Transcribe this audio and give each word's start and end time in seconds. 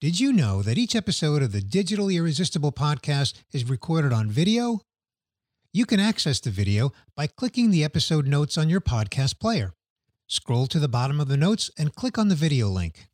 Did 0.00 0.20
you 0.20 0.32
know 0.32 0.62
that 0.62 0.78
each 0.78 0.94
episode 0.94 1.42
of 1.42 1.50
the 1.50 1.60
Digitally 1.60 2.18
Irresistible 2.18 2.70
podcast 2.70 3.34
is 3.52 3.68
recorded 3.68 4.12
on 4.12 4.30
video? 4.30 4.82
You 5.72 5.86
can 5.86 5.98
access 5.98 6.38
the 6.38 6.50
video 6.50 6.92
by 7.16 7.26
clicking 7.26 7.72
the 7.72 7.82
episode 7.82 8.24
notes 8.24 8.56
on 8.56 8.68
your 8.68 8.80
podcast 8.80 9.40
player. 9.40 9.72
Scroll 10.28 10.68
to 10.68 10.78
the 10.78 10.86
bottom 10.86 11.18
of 11.20 11.26
the 11.26 11.36
notes 11.36 11.68
and 11.76 11.96
click 11.96 12.16
on 12.16 12.28
the 12.28 12.36
video 12.36 12.68
link. 12.68 13.08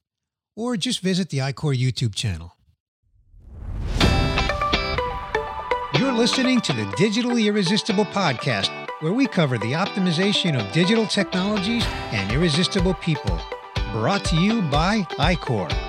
Or 0.57 0.77
just 0.77 1.01
visit 1.01 1.31
the 1.31 1.39
iQor 1.39 1.75
YouTube 1.75 2.15
channel. 2.15 2.53
You're 5.99 6.13
listening 6.13 6.61
to 6.61 6.75
the 6.75 6.85
Digitally 6.99 7.47
Irresistible 7.47 8.05
podcast, 8.05 8.69
where 9.01 9.15
we 9.15 9.27
cover 9.27 9.57
the 9.57 9.73
optimization 9.73 10.55
of 10.55 10.71
digital 10.75 11.07
technologies 11.07 11.87
and 12.13 12.31
irresistible 12.31 12.93
people. 12.93 13.41
Brought 13.91 14.27
to 14.27 14.37
you 14.37 14.61
by 14.61 14.99
iQor. 15.13 15.84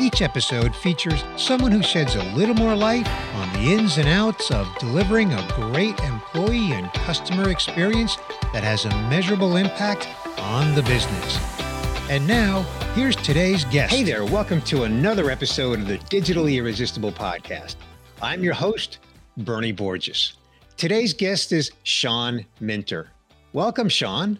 Each 0.00 0.22
episode 0.22 0.76
features 0.76 1.24
someone 1.36 1.72
who 1.72 1.82
sheds 1.82 2.14
a 2.14 2.22
little 2.34 2.54
more 2.54 2.76
light 2.76 3.08
on 3.34 3.52
the 3.52 3.72
ins 3.72 3.98
and 3.98 4.06
outs 4.06 4.52
of 4.52 4.68
delivering 4.78 5.32
a 5.32 5.48
great 5.56 5.98
employee 5.98 6.70
and 6.70 6.92
customer 6.92 7.50
experience 7.50 8.14
that 8.52 8.62
has 8.62 8.84
a 8.84 8.90
measurable 9.10 9.56
impact 9.56 10.06
on 10.38 10.72
the 10.76 10.82
business. 10.82 11.60
And 12.08 12.24
now, 12.28 12.62
here's 12.94 13.16
today's 13.16 13.64
guest. 13.64 13.92
Hey 13.92 14.04
there, 14.04 14.24
welcome 14.24 14.62
to 14.62 14.84
another 14.84 15.32
episode 15.32 15.80
of 15.80 15.88
the 15.88 15.98
Digitally 15.98 16.58
Irresistible 16.58 17.10
podcast. 17.10 17.74
I'm 18.22 18.44
your 18.44 18.54
host, 18.54 18.98
Bernie 19.36 19.72
Borges. 19.72 20.34
Today's 20.76 21.12
guest 21.12 21.50
is 21.50 21.72
Sean 21.82 22.46
Minter. 22.60 23.10
Welcome, 23.52 23.88
Sean. 23.88 24.38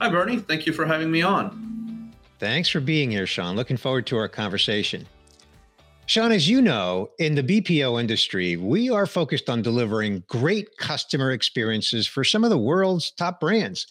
Hi, 0.00 0.08
Bernie. 0.08 0.38
Thank 0.38 0.66
you 0.66 0.72
for 0.72 0.86
having 0.86 1.12
me 1.12 1.22
on. 1.22 1.75
Thanks 2.38 2.68
for 2.68 2.80
being 2.80 3.10
here, 3.10 3.26
Sean. 3.26 3.56
Looking 3.56 3.78
forward 3.78 4.06
to 4.08 4.18
our 4.18 4.28
conversation. 4.28 5.06
Sean, 6.04 6.30
as 6.30 6.48
you 6.48 6.60
know, 6.60 7.10
in 7.18 7.34
the 7.34 7.42
BPO 7.42 7.98
industry, 7.98 8.56
we 8.56 8.90
are 8.90 9.06
focused 9.06 9.48
on 9.48 9.62
delivering 9.62 10.22
great 10.28 10.68
customer 10.78 11.32
experiences 11.32 12.06
for 12.06 12.22
some 12.22 12.44
of 12.44 12.50
the 12.50 12.58
world's 12.58 13.10
top 13.10 13.40
brands. 13.40 13.86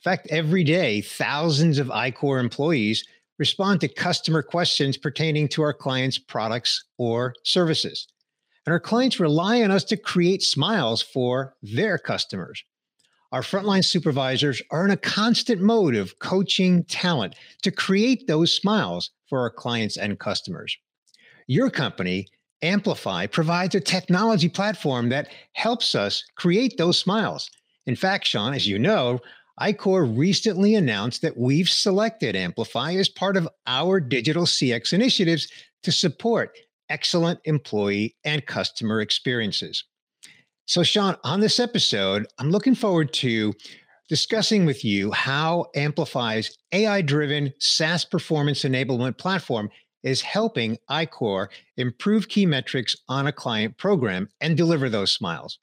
In 0.00 0.10
fact, 0.10 0.28
every 0.30 0.62
day, 0.62 1.00
thousands 1.00 1.78
of 1.78 1.88
iQor 1.88 2.38
employees 2.38 3.04
respond 3.38 3.80
to 3.80 3.88
customer 3.88 4.42
questions 4.42 4.96
pertaining 4.96 5.48
to 5.48 5.62
our 5.62 5.72
clients' 5.72 6.18
products 6.18 6.84
or 6.98 7.34
services. 7.44 8.06
And 8.66 8.72
our 8.72 8.80
clients 8.80 9.18
rely 9.18 9.62
on 9.62 9.70
us 9.70 9.84
to 9.84 9.96
create 9.96 10.42
smiles 10.42 11.02
for 11.02 11.54
their 11.62 11.98
customers. 11.98 12.62
Our 13.32 13.42
frontline 13.42 13.84
supervisors 13.84 14.62
are 14.70 14.84
in 14.84 14.92
a 14.92 14.96
constant 14.96 15.60
mode 15.60 15.96
of 15.96 16.18
coaching 16.20 16.84
talent 16.84 17.34
to 17.62 17.70
create 17.70 18.26
those 18.26 18.52
smiles 18.52 19.10
for 19.28 19.40
our 19.40 19.50
clients 19.50 19.96
and 19.96 20.18
customers. 20.18 20.76
Your 21.48 21.70
company, 21.70 22.28
Amplifai, 22.62 23.30
provides 23.30 23.74
a 23.74 23.80
technology 23.80 24.48
platform 24.48 25.08
that 25.08 25.28
helps 25.52 25.94
us 25.94 26.24
create 26.36 26.76
those 26.78 26.98
smiles. 26.98 27.50
In 27.86 27.96
fact, 27.96 28.26
Sean, 28.26 28.54
as 28.54 28.66
you 28.66 28.78
know, 28.78 29.20
iQor 29.60 30.16
recently 30.16 30.76
announced 30.76 31.22
that 31.22 31.36
we've 31.36 31.68
selected 31.68 32.34
Amplifai 32.34 32.98
as 33.00 33.08
part 33.08 33.36
of 33.36 33.48
our 33.66 34.00
digital 34.00 34.44
CX 34.44 34.92
initiatives 34.92 35.48
to 35.82 35.90
support 35.90 36.56
excellent 36.88 37.40
employee 37.44 38.16
and 38.24 38.46
customer 38.46 39.00
experiences. 39.00 39.84
So, 40.68 40.82
Sean, 40.82 41.16
on 41.22 41.38
this 41.38 41.60
episode, 41.60 42.26
I'm 42.40 42.50
looking 42.50 42.74
forward 42.74 43.12
to 43.14 43.54
discussing 44.08 44.66
with 44.66 44.84
you 44.84 45.12
how 45.12 45.66
Amplifai's 45.76 46.58
AI 46.72 47.02
driven 47.02 47.54
SaaS 47.60 48.04
performance 48.04 48.64
enablement 48.64 49.16
platform 49.16 49.70
is 50.02 50.20
helping 50.20 50.76
iQor 50.90 51.46
improve 51.76 52.28
key 52.28 52.46
metrics 52.46 52.96
on 53.08 53.28
a 53.28 53.32
client 53.32 53.76
program 53.78 54.28
and 54.40 54.56
deliver 54.56 54.88
those 54.88 55.12
smiles. 55.12 55.60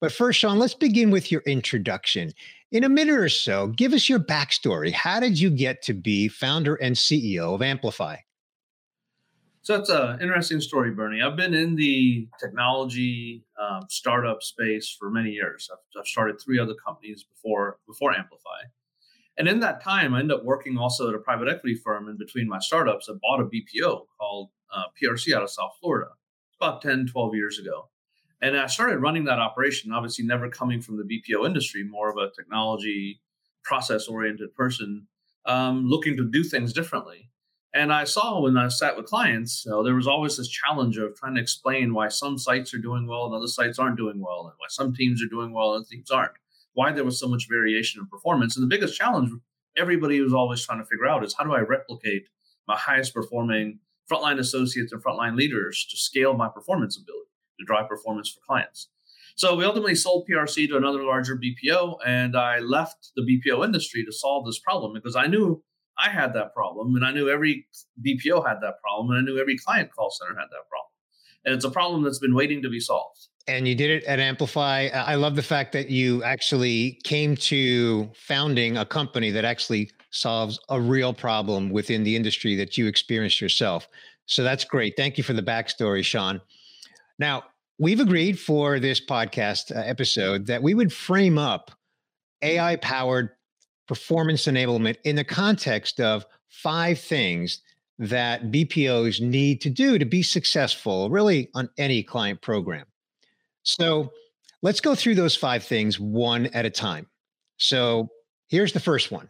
But 0.00 0.10
first, 0.10 0.40
Sean, 0.40 0.58
let's 0.58 0.74
begin 0.74 1.12
with 1.12 1.30
your 1.30 1.42
introduction. 1.42 2.32
In 2.72 2.82
a 2.82 2.88
minute 2.88 3.18
or 3.20 3.28
so, 3.28 3.68
give 3.68 3.92
us 3.92 4.08
your 4.08 4.20
backstory. 4.20 4.90
How 4.90 5.20
did 5.20 5.38
you 5.38 5.48
get 5.48 5.80
to 5.82 5.94
be 5.94 6.26
founder 6.26 6.74
and 6.74 6.96
CEO 6.96 7.54
of 7.54 7.60
Amplifai? 7.60 8.18
So 9.62 9.76
that's 9.76 9.90
an 9.90 10.20
interesting 10.20 10.60
story, 10.60 10.90
Bernie. 10.90 11.20
I've 11.20 11.36
been 11.36 11.52
in 11.52 11.74
the 11.74 12.28
technology 12.40 13.44
um, 13.60 13.82
startup 13.88 14.42
space 14.42 14.94
for 14.98 15.10
many 15.10 15.30
years. 15.30 15.68
I've, 15.70 16.00
I've, 16.00 16.06
started 16.06 16.40
three 16.40 16.58
other 16.58 16.74
companies 16.74 17.24
before 17.24 17.78
before 17.86 18.12
Amplifai, 18.12 18.70
and 19.36 19.46
in 19.46 19.60
that 19.60 19.82
time, 19.82 20.14
I 20.14 20.20
ended 20.20 20.38
up 20.38 20.44
working 20.44 20.78
also 20.78 21.08
at 21.08 21.14
a 21.14 21.18
private 21.18 21.48
equity 21.48 21.74
firm. 21.74 22.08
In 22.08 22.16
between 22.16 22.48
my 22.48 22.58
startups, 22.60 23.08
I 23.08 23.14
bought 23.20 23.40
a 23.40 23.44
BPO 23.44 24.06
called 24.18 24.50
uh, 24.74 24.84
PRC 25.00 25.34
out 25.34 25.42
of 25.42 25.50
South 25.50 25.72
Florida. 25.80 26.10
About 26.60 26.82
10, 26.82 27.06
12 27.06 27.34
years 27.36 27.58
ago. 27.60 27.88
And 28.42 28.56
I 28.56 28.66
started 28.66 28.98
running 28.98 29.24
that 29.24 29.38
operation, 29.38 29.92
obviously 29.92 30.24
never 30.24 30.48
coming 30.48 30.80
from 30.80 30.96
the 30.96 31.04
BPO 31.04 31.46
industry, 31.46 31.84
more 31.84 32.10
of 32.10 32.16
a 32.16 32.30
technology 32.34 33.20
process 33.62 34.08
oriented 34.08 34.54
person 34.54 35.06
um, 35.46 35.86
looking 35.86 36.16
to 36.16 36.28
do 36.28 36.42
things 36.44 36.72
differently. 36.72 37.30
And 37.74 37.92
I 37.92 38.04
saw 38.04 38.40
when 38.40 38.56
I 38.56 38.68
sat 38.68 38.96
with 38.96 39.06
clients, 39.06 39.64
you 39.64 39.70
know, 39.70 39.82
there 39.82 39.94
was 39.94 40.06
always 40.06 40.36
this 40.36 40.48
challenge 40.48 40.96
of 40.96 41.14
trying 41.14 41.34
to 41.34 41.40
explain 41.40 41.92
why 41.92 42.08
some 42.08 42.38
sites 42.38 42.72
are 42.72 42.78
doing 42.78 43.06
well 43.06 43.26
and 43.26 43.34
other 43.34 43.46
sites 43.46 43.78
aren't 43.78 43.98
doing 43.98 44.20
well, 44.20 44.46
and 44.46 44.54
why 44.56 44.66
some 44.68 44.94
teams 44.94 45.22
are 45.22 45.28
doing 45.28 45.52
well 45.52 45.74
and 45.74 45.80
other 45.80 45.88
teams 45.90 46.10
aren't. 46.10 46.32
Why 46.72 46.92
there 46.92 47.04
was 47.04 47.20
so 47.20 47.28
much 47.28 47.46
variation 47.48 48.00
in 48.00 48.08
performance. 48.08 48.56
And 48.56 48.62
the 48.62 48.74
biggest 48.74 48.96
challenge 48.96 49.30
everybody 49.76 50.20
was 50.20 50.34
always 50.34 50.64
trying 50.64 50.78
to 50.78 50.86
figure 50.86 51.06
out 51.06 51.24
is 51.24 51.34
how 51.36 51.44
do 51.44 51.52
I 51.52 51.60
replicate 51.60 52.28
my 52.66 52.76
highest 52.76 53.14
performing 53.14 53.80
frontline 54.10 54.38
associates 54.38 54.92
and 54.92 55.02
frontline 55.02 55.36
leaders 55.36 55.86
to 55.90 55.96
scale 55.96 56.34
my 56.34 56.48
performance 56.48 56.96
ability 56.96 57.30
to 57.58 57.66
drive 57.66 57.88
performance 57.88 58.30
for 58.30 58.40
clients. 58.46 58.88
So 59.36 59.54
we 59.54 59.64
ultimately 59.64 59.94
sold 59.94 60.26
PRC 60.28 60.68
to 60.68 60.76
another 60.76 61.02
larger 61.04 61.38
BPO, 61.38 61.98
and 62.04 62.36
I 62.36 62.58
left 62.58 63.12
the 63.14 63.22
BPO 63.22 63.64
industry 63.64 64.04
to 64.04 64.12
solve 64.12 64.46
this 64.46 64.58
problem 64.58 64.92
because 64.94 65.14
I 65.14 65.26
knew 65.26 65.62
I 65.98 66.10
had 66.10 66.32
that 66.34 66.54
problem, 66.54 66.94
and 66.94 67.04
I 67.04 67.12
knew 67.12 67.28
every 67.28 67.66
BPO 68.04 68.46
had 68.46 68.58
that 68.62 68.80
problem, 68.80 69.10
and 69.10 69.18
I 69.18 69.22
knew 69.22 69.40
every 69.40 69.58
client 69.58 69.90
call 69.92 70.10
center 70.10 70.38
had 70.38 70.46
that 70.50 70.68
problem. 70.68 70.88
And 71.44 71.54
it's 71.54 71.64
a 71.64 71.70
problem 71.70 72.02
that's 72.02 72.18
been 72.18 72.34
waiting 72.34 72.62
to 72.62 72.68
be 72.68 72.80
solved. 72.80 73.28
And 73.46 73.66
you 73.66 73.74
did 73.74 73.90
it 73.90 74.04
at 74.04 74.18
Amplifai. 74.18 74.94
I 74.94 75.14
love 75.14 75.34
the 75.34 75.42
fact 75.42 75.72
that 75.72 75.88
you 75.88 76.22
actually 76.22 77.00
came 77.04 77.34
to 77.36 78.10
founding 78.14 78.76
a 78.76 78.84
company 78.84 79.30
that 79.30 79.44
actually 79.44 79.90
solves 80.10 80.60
a 80.68 80.80
real 80.80 81.14
problem 81.14 81.70
within 81.70 82.04
the 82.04 82.14
industry 82.14 82.54
that 82.56 82.76
you 82.76 82.86
experienced 82.86 83.40
yourself. 83.40 83.88
So 84.26 84.42
that's 84.42 84.64
great. 84.64 84.94
Thank 84.96 85.16
you 85.16 85.24
for 85.24 85.32
the 85.32 85.42
backstory, 85.42 86.04
Sean. 86.04 86.42
Now, 87.18 87.44
we've 87.78 88.00
agreed 88.00 88.38
for 88.38 88.78
this 88.78 89.00
podcast 89.04 89.74
uh, 89.74 89.80
episode 89.80 90.46
that 90.46 90.62
we 90.62 90.74
would 90.74 90.92
frame 90.92 91.38
up 91.38 91.70
AI 92.42 92.76
powered 92.76 93.30
performance 93.88 94.46
enablement 94.46 94.96
in 95.04 95.16
the 95.16 95.24
context 95.24 95.98
of 96.00 96.24
five 96.48 97.00
things 97.00 97.60
that 97.98 98.52
BPOs 98.52 99.20
need 99.20 99.60
to 99.62 99.70
do 99.70 99.98
to 99.98 100.04
be 100.04 100.22
successful, 100.22 101.10
really, 101.10 101.50
on 101.54 101.68
any 101.78 102.02
client 102.02 102.40
program. 102.40 102.86
So 103.64 104.12
let's 104.62 104.80
go 104.80 104.94
through 104.94 105.16
those 105.16 105.34
five 105.34 105.64
things 105.64 105.98
one 105.98 106.46
at 106.46 106.64
a 106.64 106.70
time. 106.70 107.08
So 107.56 108.08
here's 108.48 108.72
the 108.72 108.80
first 108.80 109.10
one 109.10 109.28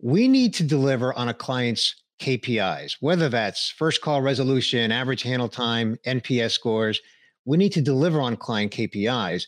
we 0.00 0.28
need 0.28 0.54
to 0.54 0.64
deliver 0.64 1.12
on 1.14 1.28
a 1.28 1.34
client's 1.34 1.94
KPIs, 2.20 2.96
whether 3.00 3.28
that's 3.28 3.70
first 3.70 4.00
call 4.00 4.22
resolution, 4.22 4.90
average 4.92 5.22
handle 5.22 5.48
time, 5.48 5.96
NPS 6.06 6.52
scores. 6.52 7.00
We 7.44 7.56
need 7.56 7.72
to 7.72 7.80
deliver 7.80 8.20
on 8.20 8.36
client 8.36 8.72
KPIs 8.72 9.44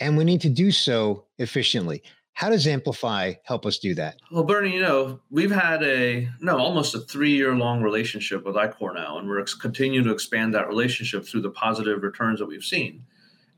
and 0.00 0.16
we 0.16 0.24
need 0.24 0.40
to 0.40 0.48
do 0.48 0.70
so 0.70 1.26
efficiently. 1.38 2.02
How 2.34 2.50
does 2.50 2.66
Amplifai 2.66 3.36
help 3.44 3.64
us 3.64 3.78
do 3.78 3.94
that? 3.94 4.16
Well, 4.30 4.42
Bernie, 4.42 4.74
you 4.74 4.82
know, 4.82 5.20
we've 5.30 5.52
had 5.52 5.84
a 5.84 6.28
no, 6.40 6.58
almost 6.58 6.94
a 6.94 6.98
three-year 6.98 7.54
long 7.54 7.80
relationship 7.80 8.44
with 8.44 8.56
iQor 8.56 8.92
now, 8.92 9.18
and 9.18 9.28
we're 9.28 9.40
ex- 9.40 9.54
continuing 9.54 10.04
to 10.04 10.12
expand 10.12 10.52
that 10.54 10.66
relationship 10.66 11.24
through 11.24 11.42
the 11.42 11.50
positive 11.50 12.02
returns 12.02 12.40
that 12.40 12.46
we've 12.46 12.64
seen. 12.64 13.04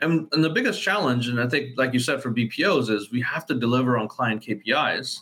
And, 0.03 0.29
and 0.33 0.45
the 0.45 0.51
biggest 0.51 0.83
challenge, 0.83 1.27
and 1.27 1.41
I 1.41 1.49
think, 1.49 1.71
like 1.79 1.95
you 1.95 1.99
said, 1.99 2.23
for 2.23 2.31
BPOs, 2.31 2.91
is 2.91 3.11
we 3.11 3.23
have 3.23 3.47
to 3.47 3.55
deliver 3.55 3.97
on 3.97 4.09
client 4.09 4.43
KPIs 4.43 5.21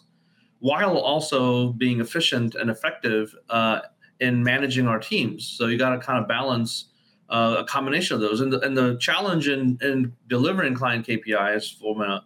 while 0.58 0.98
also 0.98 1.72
being 1.74 2.00
efficient 2.00 2.56
and 2.56 2.70
effective 2.70 3.36
uh, 3.50 3.80
in 4.18 4.42
managing 4.42 4.88
our 4.88 4.98
teams. 4.98 5.46
So 5.46 5.66
you 5.66 5.78
got 5.78 5.90
to 5.90 5.98
kind 5.98 6.18
of 6.20 6.26
balance 6.26 6.86
uh, 7.28 7.56
a 7.58 7.64
combination 7.64 8.16
of 8.16 8.20
those. 8.20 8.40
And 8.40 8.52
the, 8.52 8.60
and 8.60 8.76
the 8.76 8.96
challenge 8.98 9.46
in, 9.46 9.78
in 9.80 10.12
delivering 10.28 10.74
client 10.74 11.06
KPIs 11.06 11.78
from 11.78 12.00
a 12.00 12.24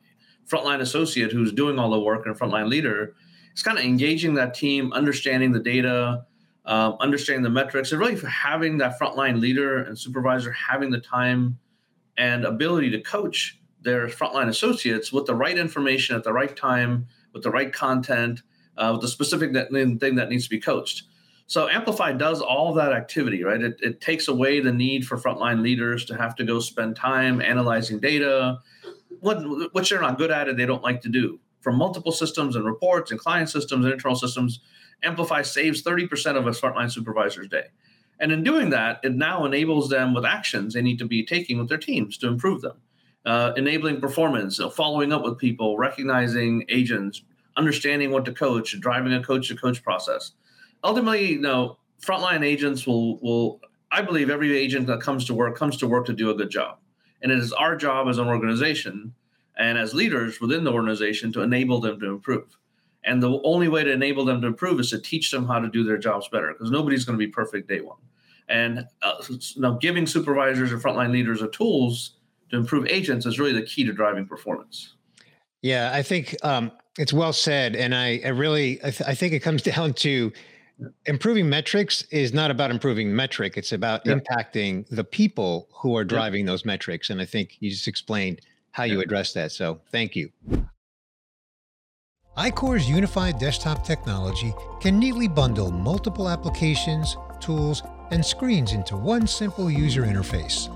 frontline 0.48 0.80
associate 0.80 1.32
who's 1.32 1.52
doing 1.52 1.78
all 1.78 1.90
the 1.90 2.00
work 2.00 2.26
and 2.26 2.38
frontline 2.38 2.68
leader 2.68 3.14
is 3.54 3.62
kind 3.62 3.78
of 3.78 3.84
engaging 3.84 4.34
that 4.34 4.54
team, 4.54 4.92
understanding 4.92 5.52
the 5.52 5.60
data, 5.60 6.24
um, 6.64 6.96
understanding 7.00 7.42
the 7.42 7.50
metrics, 7.50 7.92
and 7.92 8.00
really 8.00 8.18
having 8.20 8.78
that 8.78 8.98
frontline 8.98 9.40
leader 9.40 9.82
and 9.82 9.98
supervisor 9.98 10.52
having 10.52 10.90
the 10.90 11.00
time 11.00 11.58
and 12.16 12.44
ability 12.44 12.90
to 12.90 13.00
coach 13.00 13.60
their 13.80 14.08
frontline 14.08 14.48
associates 14.48 15.12
with 15.12 15.26
the 15.26 15.34
right 15.34 15.56
information 15.56 16.16
at 16.16 16.24
the 16.24 16.32
right 16.32 16.56
time, 16.56 17.06
with 17.32 17.42
the 17.42 17.50
right 17.50 17.72
content, 17.72 18.42
uh, 18.76 18.90
with 18.92 19.02
the 19.02 19.08
specific 19.08 19.52
that, 19.52 19.70
thing 19.70 20.14
that 20.16 20.28
needs 20.28 20.44
to 20.44 20.50
be 20.50 20.60
coached. 20.60 21.04
So 21.46 21.66
Amplifai 21.66 22.18
does 22.18 22.42
all 22.42 22.74
that 22.74 22.92
activity, 22.92 23.42
right? 23.42 23.60
It, 23.60 23.78
it 23.80 24.00
takes 24.02 24.28
away 24.28 24.60
the 24.60 24.72
need 24.72 25.06
for 25.06 25.16
frontline 25.16 25.62
leaders 25.62 26.04
to 26.06 26.16
have 26.16 26.36
to 26.36 26.44
go 26.44 26.60
spend 26.60 26.94
time 26.94 27.40
analyzing 27.40 27.98
data, 28.00 28.58
what, 29.20 29.88
they're 29.88 30.00
not 30.00 30.18
good 30.18 30.30
at 30.30 30.48
and 30.48 30.58
they 30.58 30.66
don't 30.66 30.82
like 30.82 31.00
to 31.02 31.08
do. 31.08 31.40
From 31.60 31.76
multiple 31.76 32.12
systems 32.12 32.56
and 32.56 32.64
reports 32.64 33.10
and 33.10 33.18
client 33.18 33.50
systems 33.50 33.84
and 33.84 33.92
internal 33.92 34.16
systems, 34.16 34.60
Amplifai 35.04 35.44
saves 35.44 35.82
30% 35.82 36.36
of 36.36 36.46
a 36.46 36.50
frontline 36.50 36.90
supervisor's 36.90 37.48
day. 37.48 37.66
And 38.20 38.32
in 38.32 38.42
doing 38.42 38.70
that, 38.70 39.00
it 39.04 39.14
now 39.14 39.44
enables 39.44 39.88
them 39.88 40.12
with 40.14 40.24
actions 40.24 40.74
they 40.74 40.82
need 40.82 40.98
to 40.98 41.06
be 41.06 41.24
taking 41.24 41.58
with 41.58 41.68
their 41.68 41.78
teams 41.78 42.18
to 42.18 42.28
improve 42.28 42.62
them, 42.62 42.78
uh, 43.24 43.52
enabling 43.56 44.00
performance, 44.00 44.60
following 44.72 45.12
up 45.12 45.22
with 45.22 45.38
people, 45.38 45.78
recognizing 45.78 46.64
agents, 46.68 47.22
understanding 47.56 48.10
what 48.10 48.24
to 48.24 48.32
coach, 48.32 48.78
driving 48.80 49.12
a 49.12 49.22
coach 49.22 49.48
to 49.48 49.56
coach 49.56 49.82
process. 49.84 50.32
Ultimately, 50.82 51.32
you 51.32 51.40
know, 51.40 51.78
frontline 52.00 52.44
agents 52.44 52.86
will 52.86 53.18
will 53.20 53.60
I 53.90 54.02
believe 54.02 54.30
every 54.30 54.56
agent 54.56 54.86
that 54.88 55.00
comes 55.00 55.24
to 55.26 55.34
work 55.34 55.56
comes 55.56 55.76
to 55.78 55.86
work 55.86 56.06
to 56.06 56.12
do 56.12 56.30
a 56.30 56.34
good 56.34 56.50
job. 56.50 56.78
And 57.22 57.32
it 57.32 57.38
is 57.38 57.52
our 57.52 57.76
job 57.76 58.08
as 58.08 58.18
an 58.18 58.28
organization 58.28 59.14
and 59.56 59.76
as 59.76 59.94
leaders 59.94 60.40
within 60.40 60.64
the 60.64 60.72
organization 60.72 61.32
to 61.32 61.42
enable 61.42 61.80
them 61.80 61.98
to 62.00 62.06
improve. 62.06 62.56
And 63.04 63.22
the 63.22 63.40
only 63.44 63.68
way 63.68 63.84
to 63.84 63.92
enable 63.92 64.24
them 64.24 64.40
to 64.42 64.48
improve 64.48 64.80
is 64.80 64.90
to 64.90 64.98
teach 64.98 65.30
them 65.30 65.46
how 65.46 65.58
to 65.58 65.68
do 65.68 65.84
their 65.84 65.98
jobs 65.98 66.28
better 66.28 66.52
because 66.52 66.70
nobody's 66.70 67.04
going 67.04 67.18
to 67.18 67.24
be 67.24 67.30
perfect 67.30 67.68
day 67.68 67.80
one. 67.80 67.98
And 68.48 68.86
uh, 69.02 69.70
giving 69.80 70.06
supervisors 70.06 70.72
and 70.72 70.82
frontline 70.82 71.10
leaders 71.10 71.40
the 71.40 71.48
tools 71.48 72.14
to 72.50 72.56
improve 72.56 72.86
agents 72.86 73.26
is 73.26 73.38
really 73.38 73.52
the 73.52 73.62
key 73.62 73.84
to 73.84 73.92
driving 73.92 74.26
performance. 74.26 74.94
Yeah, 75.62 75.90
I 75.92 76.02
think 76.02 76.36
um, 76.42 76.70
it's 76.98 77.12
well 77.12 77.32
said, 77.32 77.76
and 77.76 77.94
I, 77.94 78.20
I 78.24 78.28
really 78.28 78.78
I, 78.82 78.90
th- 78.90 79.08
I, 79.08 79.14
think 79.14 79.32
it 79.32 79.40
comes 79.40 79.62
down 79.62 79.92
to 79.94 80.32
improving 81.06 81.48
metrics 81.48 82.02
is 82.10 82.32
not 82.32 82.50
about 82.50 82.70
improving 82.70 83.14
metric; 83.14 83.56
it's 83.56 83.72
about 83.72 84.02
yeah. 84.04 84.14
impacting 84.14 84.86
the 84.88 85.04
people 85.04 85.68
who 85.72 85.96
are 85.96 86.04
driving 86.04 86.44
yeah. 86.44 86.52
those 86.52 86.64
metrics. 86.64 87.10
And 87.10 87.20
I 87.20 87.24
think 87.24 87.56
you 87.60 87.70
just 87.70 87.88
explained 87.88 88.40
how 88.70 88.84
you 88.84 89.00
address 89.00 89.32
that. 89.32 89.52
So, 89.52 89.80
thank 89.90 90.14
you. 90.14 90.30
iQor's 92.36 92.88
unified 92.88 93.38
desktop 93.38 93.84
technology 93.84 94.54
can 94.80 94.98
neatly 94.98 95.26
bundle 95.26 95.72
multiple 95.72 96.28
applications, 96.28 97.16
tools, 97.40 97.82
and 98.10 98.24
screens 98.24 98.72
into 98.72 98.96
one 98.96 99.26
simple 99.26 99.70
user 99.70 100.02
interface. 100.02 100.68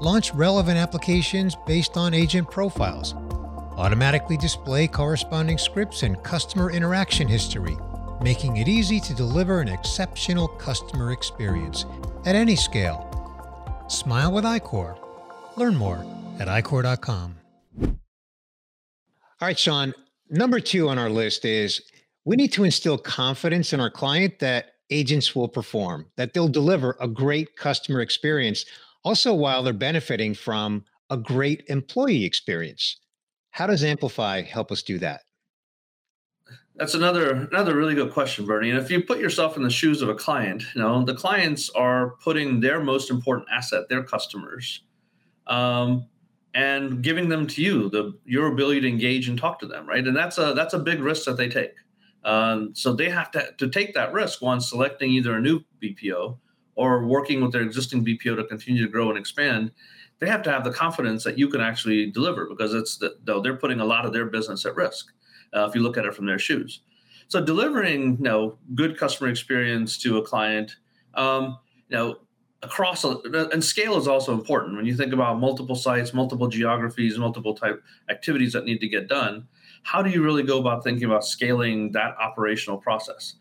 Launch 0.00 0.32
relevant 0.34 0.78
applications 0.78 1.56
based 1.66 1.96
on 1.96 2.14
agent 2.14 2.50
profiles. 2.50 3.14
Automatically 3.76 4.36
display 4.36 4.86
corresponding 4.86 5.58
scripts 5.58 6.02
and 6.02 6.22
customer 6.22 6.70
interaction 6.70 7.26
history, 7.26 7.76
making 8.22 8.58
it 8.58 8.68
easy 8.68 9.00
to 9.00 9.14
deliver 9.14 9.60
an 9.60 9.68
exceptional 9.68 10.48
customer 10.48 11.12
experience 11.12 11.84
at 12.24 12.34
any 12.34 12.56
scale. 12.56 13.08
Smile 13.88 14.32
with 14.32 14.44
iQor. 14.44 14.96
Learn 15.56 15.76
more 15.76 16.04
at 16.38 16.48
iQor.com. 16.48 17.36
All 17.82 19.48
right, 19.48 19.58
Sean. 19.58 19.92
Number 20.30 20.60
two 20.60 20.88
on 20.88 20.98
our 20.98 21.10
list 21.10 21.44
is 21.44 21.82
we 22.24 22.36
need 22.36 22.52
to 22.52 22.64
instill 22.64 22.96
confidence 22.96 23.72
in 23.72 23.80
our 23.80 23.90
client 23.90 24.38
that 24.38 24.66
agents 24.90 25.34
will 25.34 25.48
perform, 25.48 26.06
that 26.16 26.32
they'll 26.32 26.48
deliver 26.48 26.96
a 27.00 27.08
great 27.08 27.56
customer 27.56 28.00
experience, 28.00 28.64
also 29.04 29.34
while 29.34 29.62
they're 29.62 29.72
benefiting 29.72 30.34
from 30.34 30.84
a 31.10 31.16
great 31.16 31.64
employee 31.66 32.24
experience. 32.24 32.98
How 33.50 33.66
does 33.66 33.82
Amplifai 33.82 34.46
help 34.46 34.70
us 34.70 34.82
do 34.82 34.98
that? 35.00 35.22
That's 36.76 36.94
another 36.94 37.48
another 37.52 37.76
really 37.76 37.94
good 37.94 38.12
question, 38.12 38.46
Bernie. 38.46 38.70
And 38.70 38.78
if 38.78 38.90
you 38.90 39.02
put 39.02 39.18
yourself 39.18 39.56
in 39.56 39.62
the 39.62 39.70
shoes 39.70 40.00
of 40.00 40.08
a 40.08 40.14
client, 40.14 40.64
you 40.74 40.80
know 40.80 41.04
the 41.04 41.14
clients 41.14 41.68
are 41.70 42.10
putting 42.22 42.60
their 42.60 42.80
most 42.80 43.10
important 43.10 43.48
asset, 43.52 43.88
their 43.88 44.02
customers, 44.02 44.82
um, 45.46 46.06
and 46.54 47.02
giving 47.02 47.28
them 47.28 47.46
to 47.48 47.62
you, 47.62 47.90
the 47.90 48.18
your 48.24 48.46
ability 48.46 48.80
to 48.80 48.88
engage 48.88 49.28
and 49.28 49.38
talk 49.38 49.58
to 49.60 49.66
them, 49.66 49.86
right? 49.86 50.06
And 50.06 50.16
that's 50.16 50.38
a 50.38 50.54
that's 50.54 50.72
a 50.72 50.78
big 50.78 51.00
risk 51.00 51.26
that 51.26 51.36
they 51.36 51.48
take. 51.48 51.72
Um, 52.24 52.70
so 52.74 52.94
they 52.94 53.10
have 53.10 53.30
to, 53.32 53.50
to 53.58 53.68
take 53.68 53.94
that 53.94 54.12
risk 54.12 54.40
once 54.40 54.70
selecting 54.70 55.10
either 55.10 55.36
a 55.36 55.40
new 55.40 55.60
BPO 55.82 56.38
or 56.76 57.04
working 57.06 57.42
with 57.42 57.52
their 57.52 57.62
existing 57.62 58.04
BPO 58.04 58.36
to 58.36 58.44
continue 58.44 58.84
to 58.84 58.90
grow 58.90 59.10
and 59.10 59.18
expand. 59.18 59.72
They 60.20 60.28
have 60.28 60.42
to 60.44 60.52
have 60.52 60.62
the 60.62 60.70
confidence 60.70 61.24
that 61.24 61.36
you 61.36 61.48
can 61.48 61.60
actually 61.60 62.12
deliver 62.12 62.46
because 62.46 62.74
it's 62.74 62.96
the, 62.96 63.16
though 63.24 63.42
they're 63.42 63.56
putting 63.56 63.80
a 63.80 63.84
lot 63.84 64.06
of 64.06 64.12
their 64.12 64.26
business 64.26 64.64
at 64.64 64.76
risk 64.76 65.12
uh, 65.54 65.66
if 65.68 65.74
you 65.74 65.82
look 65.82 65.96
at 65.96 66.04
it 66.04 66.14
from 66.14 66.26
their 66.26 66.38
shoes. 66.38 66.80
So 67.28 67.42
delivering 67.42 68.16
you 68.16 68.24
know 68.24 68.58
good 68.74 68.98
customer 68.98 69.30
experience 69.30 69.98
to 69.98 70.18
a 70.18 70.22
client, 70.22 70.76
um, 71.14 71.58
you 71.88 71.96
know 71.96 72.18
across 72.64 73.02
and 73.02 73.64
scale 73.64 73.96
is 73.96 74.06
also 74.06 74.32
important 74.32 74.76
when 74.76 74.86
you 74.86 74.94
think 74.94 75.12
about 75.12 75.40
multiple 75.40 75.74
sites, 75.74 76.14
multiple 76.14 76.46
geographies, 76.46 77.18
multiple 77.18 77.54
type 77.54 77.82
activities 78.08 78.52
that 78.52 78.64
need 78.64 78.78
to 78.78 78.86
get 78.86 79.08
done 79.08 79.48
how 79.82 80.02
do 80.02 80.10
you 80.10 80.22
really 80.22 80.42
go 80.42 80.58
about 80.58 80.84
thinking 80.84 81.04
about 81.04 81.24
scaling 81.24 81.92
that 81.92 82.16
operational 82.20 82.78
process? 82.78 83.34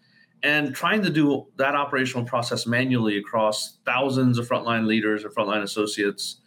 And 0.44 0.74
trying 0.74 1.04
to 1.04 1.10
do 1.12 1.48
that 1.58 1.75
operational 1.75 2.25
process 2.25 2.66
manually 2.66 3.18
across 3.18 3.78
thousands 3.86 4.40
of 4.40 4.48
frontline 4.48 4.88
leaders 4.88 5.24
and 5.24 5.34
frontline 5.34 5.62
associates 5.62 6.38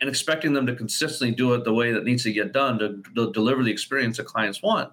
and 0.00 0.08
expecting 0.08 0.52
them 0.52 0.66
to 0.66 0.76
consistently 0.76 1.34
do 1.34 1.54
it 1.54 1.64
the 1.64 1.72
way 1.72 1.92
that 1.92 2.04
needs 2.04 2.22
to 2.24 2.32
get 2.32 2.52
done 2.52 2.78
to, 2.78 3.02
to 3.16 3.32
deliver 3.32 3.64
the 3.64 3.70
experience 3.70 4.18
that 4.18 4.26
clients 4.26 4.62
want 4.62 4.92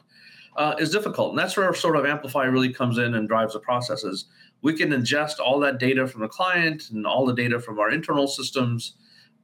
uh, 0.56 0.76
is 0.80 0.90
difficult. 0.90 1.32
And 1.32 1.40
that's 1.40 1.58
where 1.58 1.74
sort 1.74 1.96
of 1.96 2.06
Amplifai 2.06 2.52
really 2.52 2.72
comes 2.72 2.98
in 2.98 3.16
and 3.16 3.28
drives 3.28 3.54
the 3.54 3.60
processes. 3.60 4.26
We 4.62 4.74
can 4.74 4.90
ingest 4.90 5.40
all 5.40 5.60
that 5.60 5.80
data 5.80 6.08
from 6.08 6.22
the 6.22 6.28
client 6.28 6.90
and 6.90 7.06
all 7.06 7.26
the 7.26 7.34
data 7.34 7.60
from 7.60 7.80
our 7.80 7.92
internal 7.92 8.28
systems 8.28 8.96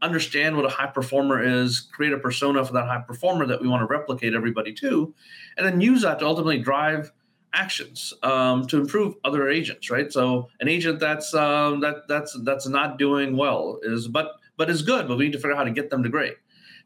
understand 0.01 0.55
what 0.55 0.65
a 0.65 0.69
high 0.69 0.87
performer 0.87 1.43
is, 1.43 1.79
create 1.79 2.13
a 2.13 2.17
persona 2.17 2.65
for 2.65 2.73
that 2.73 2.87
high 2.87 3.01
performer 3.05 3.45
that 3.45 3.61
we 3.61 3.67
want 3.67 3.81
to 3.81 3.85
replicate 3.85 4.33
everybody 4.33 4.73
to, 4.73 5.13
and 5.57 5.65
then 5.65 5.79
use 5.79 6.01
that 6.01 6.19
to 6.19 6.25
ultimately 6.25 6.57
drive 6.57 7.11
actions 7.53 8.13
um, 8.23 8.65
to 8.67 8.79
improve 8.79 9.15
other 9.23 9.49
agents. 9.49 9.89
Right. 9.89 10.11
So 10.11 10.49
an 10.59 10.67
agent 10.67 10.99
that's 10.99 11.33
um, 11.33 11.81
that 11.81 12.07
that's 12.07 12.37
that's 12.43 12.67
not 12.67 12.97
doing 12.97 13.37
well 13.37 13.79
is 13.83 14.07
but 14.07 14.31
but 14.57 14.69
is 14.69 14.81
good, 14.81 15.07
but 15.07 15.17
we 15.17 15.25
need 15.25 15.33
to 15.33 15.37
figure 15.37 15.51
out 15.51 15.57
how 15.57 15.63
to 15.63 15.71
get 15.71 15.89
them 15.89 16.03
to 16.03 16.09
great. 16.09 16.35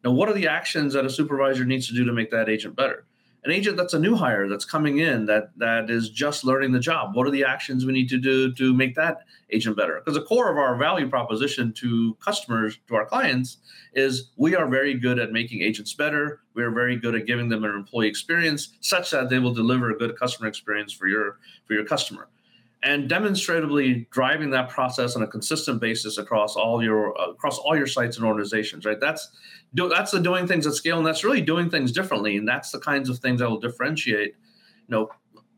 Now, 0.04 0.12
what 0.12 0.30
are 0.30 0.34
the 0.34 0.48
actions 0.48 0.94
that 0.94 1.06
a 1.06 1.10
supervisor 1.10 1.66
needs 1.66 1.88
to 1.88 1.94
do 1.94 2.06
to 2.06 2.14
make 2.14 2.32
that 2.32 2.50
agent 2.50 2.76
better? 2.76 3.06
An 3.46 3.52
agent 3.52 3.78
that's 3.78 3.94
a 3.94 4.00
new 4.00 4.16
hire 4.16 4.50
that's 4.50 4.66
coming 4.66 4.98
in 4.98 5.28
that 5.28 5.52
that 5.58 5.90
is 5.90 6.10
just 6.10 6.44
learning 6.44 6.72
the 6.72 6.80
job. 6.80 7.16
What 7.16 7.28
are 7.28 7.32
the 7.32 7.44
actions 7.44 7.86
we 7.86 7.94
need 7.94 8.10
to 8.10 8.18
do 8.18 8.52
to 8.54 8.74
make 8.74 8.96
that 8.96 9.20
agent 9.52 9.78
better? 9.78 10.02
Because 10.04 10.16
the 10.16 10.26
core 10.26 10.52
of 10.52 10.58
our 10.58 10.76
value 10.76 11.08
proposition 11.08 11.72
to 11.74 12.16
customers 12.16 12.80
to 12.88 12.96
our 12.96 13.06
clients 13.06 13.58
is 13.94 14.32
we 14.36 14.56
are 14.56 14.68
very 14.68 14.96
good 14.96 15.20
at 15.20 15.32
making 15.32 15.62
agents 15.62 15.94
better. 15.94 16.42
We 16.56 16.64
are 16.64 16.72
very 16.72 16.96
good 16.96 17.14
at 17.14 17.28
giving 17.28 17.50
them 17.50 17.64
an 17.64 17.72
employee 17.72 18.08
experience 18.08 18.74
such 18.82 19.12
that 19.12 19.30
they 19.30 19.38
will 19.38 19.54
deliver 19.54 19.92
a 19.92 19.98
good 19.98 20.18
customer 20.18 20.48
experience 20.48 20.92
for 20.92 21.08
your 21.08 21.38
for 21.68 21.76
your 21.76 21.86
customer 21.86 22.28
and 22.86 23.10
demonstratively 23.10 24.08
driving 24.12 24.52
that 24.52 24.70
process 24.70 25.16
on 25.16 25.24
a 25.24 25.28
consistent 25.28 25.82
basis 25.82 26.18
across 26.18 26.56
all 26.56 26.82
your 26.82 27.10
across 27.30 27.58
all 27.58 27.76
your 27.76 27.88
sites 27.88 28.16
and 28.16 28.26
organizations 28.26 28.86
right 28.86 29.02
that's 29.02 29.30
do, 29.74 29.90
that's 29.90 30.12
the 30.12 30.20
doing 30.20 30.48
things 30.48 30.66
at 30.66 30.74
scale 30.74 30.98
and 30.98 31.06
that's 31.06 31.24
really 31.24 31.42
doing 31.42 31.70
things 31.70 31.92
differently 31.92 32.38
and 32.38 32.48
that's 32.48 32.72
the 32.72 32.80
kinds 32.80 33.10
of 33.10 33.20
things 33.20 33.42
that 33.42 33.50
will 33.50 33.60
differentiate 33.60 34.36
you 34.88 34.90
know 34.90 35.10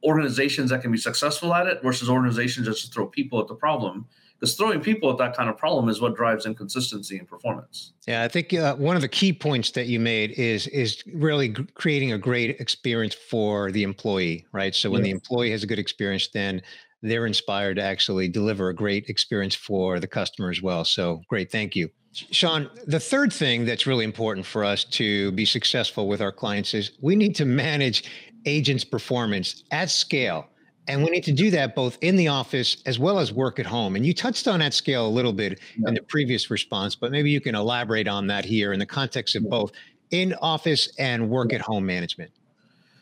organizations 0.03 0.69
that 0.69 0.81
can 0.81 0.91
be 0.91 0.98
successful 0.98 1.53
at 1.53 1.67
it 1.67 1.84
versus 1.84 2.10
organizations 2.10 2.65
that 2.65 2.74
just 2.74 2.93
throw 2.93 3.05
people 3.05 3.39
at 3.39 3.48
the 3.48 3.55
problem 3.55 4.07
because 4.39 4.55
throwing 4.55 4.79
people 4.79 5.10
at 5.10 5.17
that 5.17 5.36
kind 5.36 5.50
of 5.50 5.57
problem 5.57 5.89
is 5.89 6.00
what 6.00 6.15
drives 6.15 6.46
inconsistency 6.46 7.17
in 7.17 7.25
performance. 7.25 7.93
Yeah, 8.07 8.24
I 8.24 8.27
think 8.27 8.53
uh, 8.53 8.75
one 8.75 8.96
of 8.96 9.01
the 9.01 9.07
key 9.07 9.34
points 9.34 9.72
that 9.72 9.88
you 9.88 10.00
made 10.00 10.31
is 10.31 10.67
is 10.67 11.03
really 11.12 11.50
g- 11.50 11.65
creating 11.74 12.12
a 12.12 12.19
great 12.19 12.60
experience 12.60 13.15
for 13.15 13.72
the 13.72 13.81
employee, 13.81 14.46
right? 14.51 14.75
So 14.75 14.91
when 14.91 15.00
yeah. 15.00 15.05
the 15.05 15.12
employee 15.12 15.51
has 15.51 15.63
a 15.63 15.67
good 15.67 15.79
experience, 15.79 16.27
then 16.27 16.62
they're 17.01 17.25
inspired 17.25 17.75
to 17.75 17.84
actually 17.84 18.27
deliver 18.27 18.70
a 18.70 18.75
great 18.75 19.10
experience 19.10 19.56
for 19.56 20.00
the 20.00 20.08
customer 20.08 20.50
as 20.50 20.62
well. 20.62 20.84
So 20.86 21.22
great, 21.27 21.51
thank 21.51 21.75
you. 21.75 21.89
Sean, 22.32 22.70
the 22.88 23.00
third 23.00 23.32
thing 23.32 23.66
that's 23.66 23.86
really 23.86 24.06
important 24.06 24.46
for 24.46 24.63
us 24.63 24.84
to 24.84 25.32
be 25.34 25.46
successful 25.46 26.08
with 26.08 26.22
our 26.22 26.32
clients 26.32 26.74
is 26.74 26.92
we 27.01 27.16
need 27.16 27.36
to 27.36 27.46
manage 27.46 28.10
agents' 28.46 28.84
performance 28.84 29.63
at 29.72 29.89
scale. 29.89 30.48
And 30.88 31.04
we 31.04 31.10
need 31.10 31.25
to 31.25 31.34
do 31.34 31.51
that 31.51 31.75
both 31.75 31.98
in 32.01 32.16
the 32.16 32.30
office 32.30 32.77
as 32.86 32.98
well 32.98 33.20
as 33.20 33.34
work 33.34 33.60
at 33.60 33.66
home. 33.66 33.96
And 33.96 34.06
you 34.06 34.13
touched 34.13 34.48
on 34.48 34.62
that 34.62 34.74
scale 34.74 35.06
a 35.06 35.10
little 35.10 35.34
bit 35.34 35.60
yeah. 35.77 35.89
in 35.89 35.96
the 35.96 36.01
previous 36.01 36.50
response, 36.50 36.96
but 36.96 37.12
maybe 37.12 37.30
you 37.30 37.42
can 37.42 37.56
elaborate 37.56 38.08
on 38.08 38.27
that 38.27 38.46
here 38.46 38.72
in 38.72 38.80
the 38.80 38.86
context 38.86 39.36
of 39.36 39.48
both 39.50 39.74
in 40.12 40.34
office 40.36 40.89
and 40.98 41.30
work 41.30 41.51
at 41.51 41.60
home 41.60 41.86
management. 41.86 42.32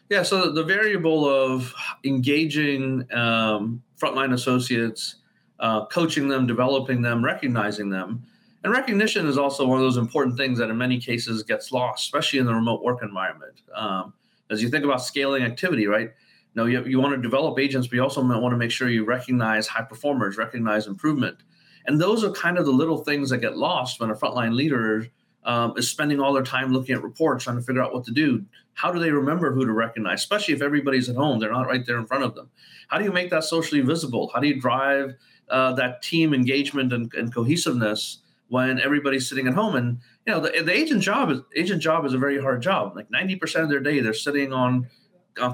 Yeah, 0.10 0.24
so 0.24 0.52
the 0.52 0.64
variable 0.64 1.28
of 1.28 1.74
engaging 2.04 3.08
um, 3.12 3.82
frontline 4.00 4.34
associates, 4.34 5.16
uh, 5.60 5.86
coaching 5.88 6.28
them, 6.28 6.46
developing 6.46 7.02
them, 7.02 7.24
recognizing 7.26 7.90
them, 7.90 8.24
and 8.64 8.74
recognition 8.74 9.28
is 9.28 9.38
also 9.38 9.66
one 9.66 9.78
of 9.78 9.84
those 9.84 9.98
important 9.98 10.38
things 10.38 10.58
that 10.58 10.70
in 10.70 10.78
many 10.78 11.00
cases 11.00 11.44
gets 11.44 11.72
lost, 11.72 12.06
especially 12.06 12.40
in 12.40 12.46
the 12.46 12.54
remote 12.54 12.84
work 12.84 13.04
environment. 13.04 13.62
Um, 13.76 14.14
as 14.50 14.62
you 14.62 14.70
think 14.70 14.84
about 14.84 15.04
scaling 15.04 15.44
activity, 15.44 15.88
right? 15.88 16.12
know, 16.56 16.66
you, 16.66 16.84
you 16.86 17.00
want 17.00 17.14
to 17.16 17.22
develop 17.22 17.60
agents, 17.60 17.88
but 17.88 17.96
you 17.96 18.02
also 18.02 18.24
want 18.24 18.54
to 18.54 18.58
make 18.58 18.72
sure 18.72 18.90
you 18.90 19.04
recognize 19.04 19.68
high 19.68 19.84
performers, 19.84 20.38
recognize 20.38 20.88
improvement. 20.88 21.38
And 21.86 22.02
those 22.02 22.24
are 22.24 22.32
kind 22.32 22.58
of 22.58 22.66
the 22.66 22.72
little 22.72 22.98
things 22.98 23.30
that 23.30 23.40
get 23.40 23.58
lost 23.58 24.00
when 24.00 24.10
a 24.10 24.16
frontline 24.16 24.56
leader 24.56 25.08
um, 25.46 25.74
is 25.78 25.90
spending 25.90 26.20
all 26.20 26.34
their 26.34 26.44
time 26.44 26.74
looking 26.74 26.96
at 26.96 27.04
reports, 27.04 27.44
trying 27.44 27.58
to 27.58 27.62
figure 27.62 27.82
out 27.82 27.94
what 27.94 28.04
to 28.06 28.12
do. 28.12 28.44
How 28.74 28.92
do 28.92 29.00
they 29.00 29.12
remember 29.12 29.54
who 29.54 29.66
to 29.66 29.72
recognize, 29.72 30.20
especially 30.20 30.54
if 30.54 30.62
everybody's 30.62 31.08
at 31.08 31.16
home? 31.16 31.40
They're 31.40 31.52
not 31.52 31.68
right 31.68 31.86
there 31.86 31.98
in 31.98 32.08
front 32.08 32.24
of 32.24 32.36
them. 32.36 32.50
How 32.90 32.98
do 32.98 33.06
you 33.06 33.12
make 33.12 33.30
that 33.30 33.44
socially 33.44 33.82
visible? 33.82 34.32
How 34.34 34.40
do 34.40 34.48
you 34.48 34.60
drive 34.60 35.16
uh, 35.50 35.74
that 35.74 36.02
team 36.02 36.34
engagement 36.34 36.92
and, 36.92 37.14
and, 37.14 37.34
cohesiveness 37.34 38.20
when 38.48 38.80
everybody's 38.80 39.30
sitting 39.30 39.48
at 39.48 39.54
home? 39.54 39.76
And 39.76 40.00
you 40.26 40.34
know, 40.34 40.40
the, 40.40 40.64
the 40.64 40.76
agent 40.76 41.04
job 41.04 41.30
is 41.30 41.40
agent 41.56 41.82
job 41.82 42.06
is 42.06 42.14
a 42.14 42.18
very 42.18 42.42
hard 42.42 42.62
job. 42.62 42.96
Like 42.96 43.10
ninety 43.12 43.36
percent 43.36 43.64
of 43.64 43.70
their 43.70 43.80
day, 43.80 44.00
they're 44.00 44.14
sitting 44.14 44.52
on 44.52 44.90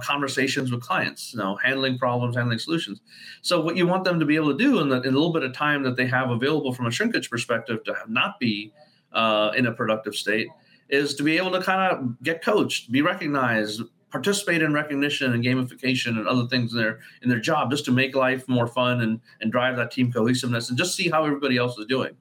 conversations 0.02 0.72
with 0.72 0.82
clients, 0.82 1.34
you 1.34 1.40
know, 1.40 1.58
handling 1.58 1.98
problems, 1.98 2.36
handling 2.36 2.60
solutions. 2.60 3.02
So 3.42 3.62
what 3.62 3.76
you 3.76 3.88
want 3.88 4.04
them 4.04 4.20
to 4.20 4.26
be 4.26 4.36
able 4.36 4.56
to 4.56 4.58
do 4.58 4.80
in, 4.80 4.90
the, 4.90 5.02
in 5.02 5.08
a 5.08 5.18
little 5.18 5.34
bit 5.34 5.44
of 5.44 5.54
time 5.54 5.84
that 5.84 5.96
they 5.96 6.06
have 6.06 6.30
available 6.30 6.72
from 6.74 6.86
a 6.86 6.92
shrinkage 6.92 7.30
perspective 7.30 7.84
to 7.86 7.96
not 8.08 8.40
be 8.40 8.72
uh, 9.14 9.52
in 9.56 9.66
a 9.66 9.72
productive 9.72 10.16
state 10.16 10.48
is 10.90 11.16
to 11.16 11.24
be 11.24 11.38
able 11.38 11.52
to 11.52 11.62
kind 11.62 11.92
of 11.92 12.22
get 12.22 12.44
coached, 12.44 12.92
be 12.92 13.02
recognized, 13.02 13.82
participate 14.12 14.62
in 14.62 14.74
recognition 14.74 15.34
and 15.34 15.44
gamification 15.44 16.18
and 16.18 16.28
other 16.28 16.46
things 16.48 16.74
in 16.74 16.80
their 16.80 17.00
in 17.22 17.30
their 17.30 17.40
job 17.40 17.72
just 17.72 17.86
to 17.86 17.92
make 17.92 18.14
life 18.16 18.48
more 18.48 18.68
fun 18.68 19.02
and 19.02 19.22
and 19.40 19.52
drive 19.52 19.78
that 19.78 19.92
team 19.92 20.12
cohesiveness 20.12 20.70
and 20.70 20.78
just 20.78 20.96
see 20.96 21.10
how 21.10 21.26
everybody 21.26 21.58
else 21.58 21.78
is 21.78 21.86
doing. 21.86 22.16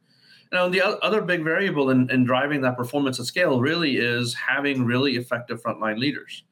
Now, 0.52 0.68
the 0.68 0.82
other 1.04 1.22
big 1.22 1.44
variable 1.44 1.90
in, 1.90 2.10
in 2.10 2.24
driving 2.24 2.60
that 2.62 2.76
performance 2.76 3.20
at 3.20 3.26
scale 3.26 3.60
really 3.60 3.98
is 3.98 4.34
having 4.34 4.84
really 4.84 5.16
effective 5.16 5.62
frontline 5.62 5.98
leaders. 5.98 6.42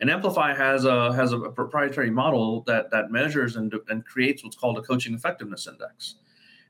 And 0.00 0.08
Amplifai 0.08 0.56
has 0.56 0.84
a 0.84 1.12
has 1.12 1.32
a 1.32 1.38
proprietary 1.38 2.10
model 2.10 2.62
that 2.62 2.90
that 2.90 3.10
measures 3.10 3.56
and, 3.56 3.74
and 3.88 4.04
creates 4.04 4.42
what's 4.42 4.56
called 4.56 4.78
a 4.78 4.82
coaching 4.82 5.14
effectiveness 5.14 5.66
index. 5.66 6.16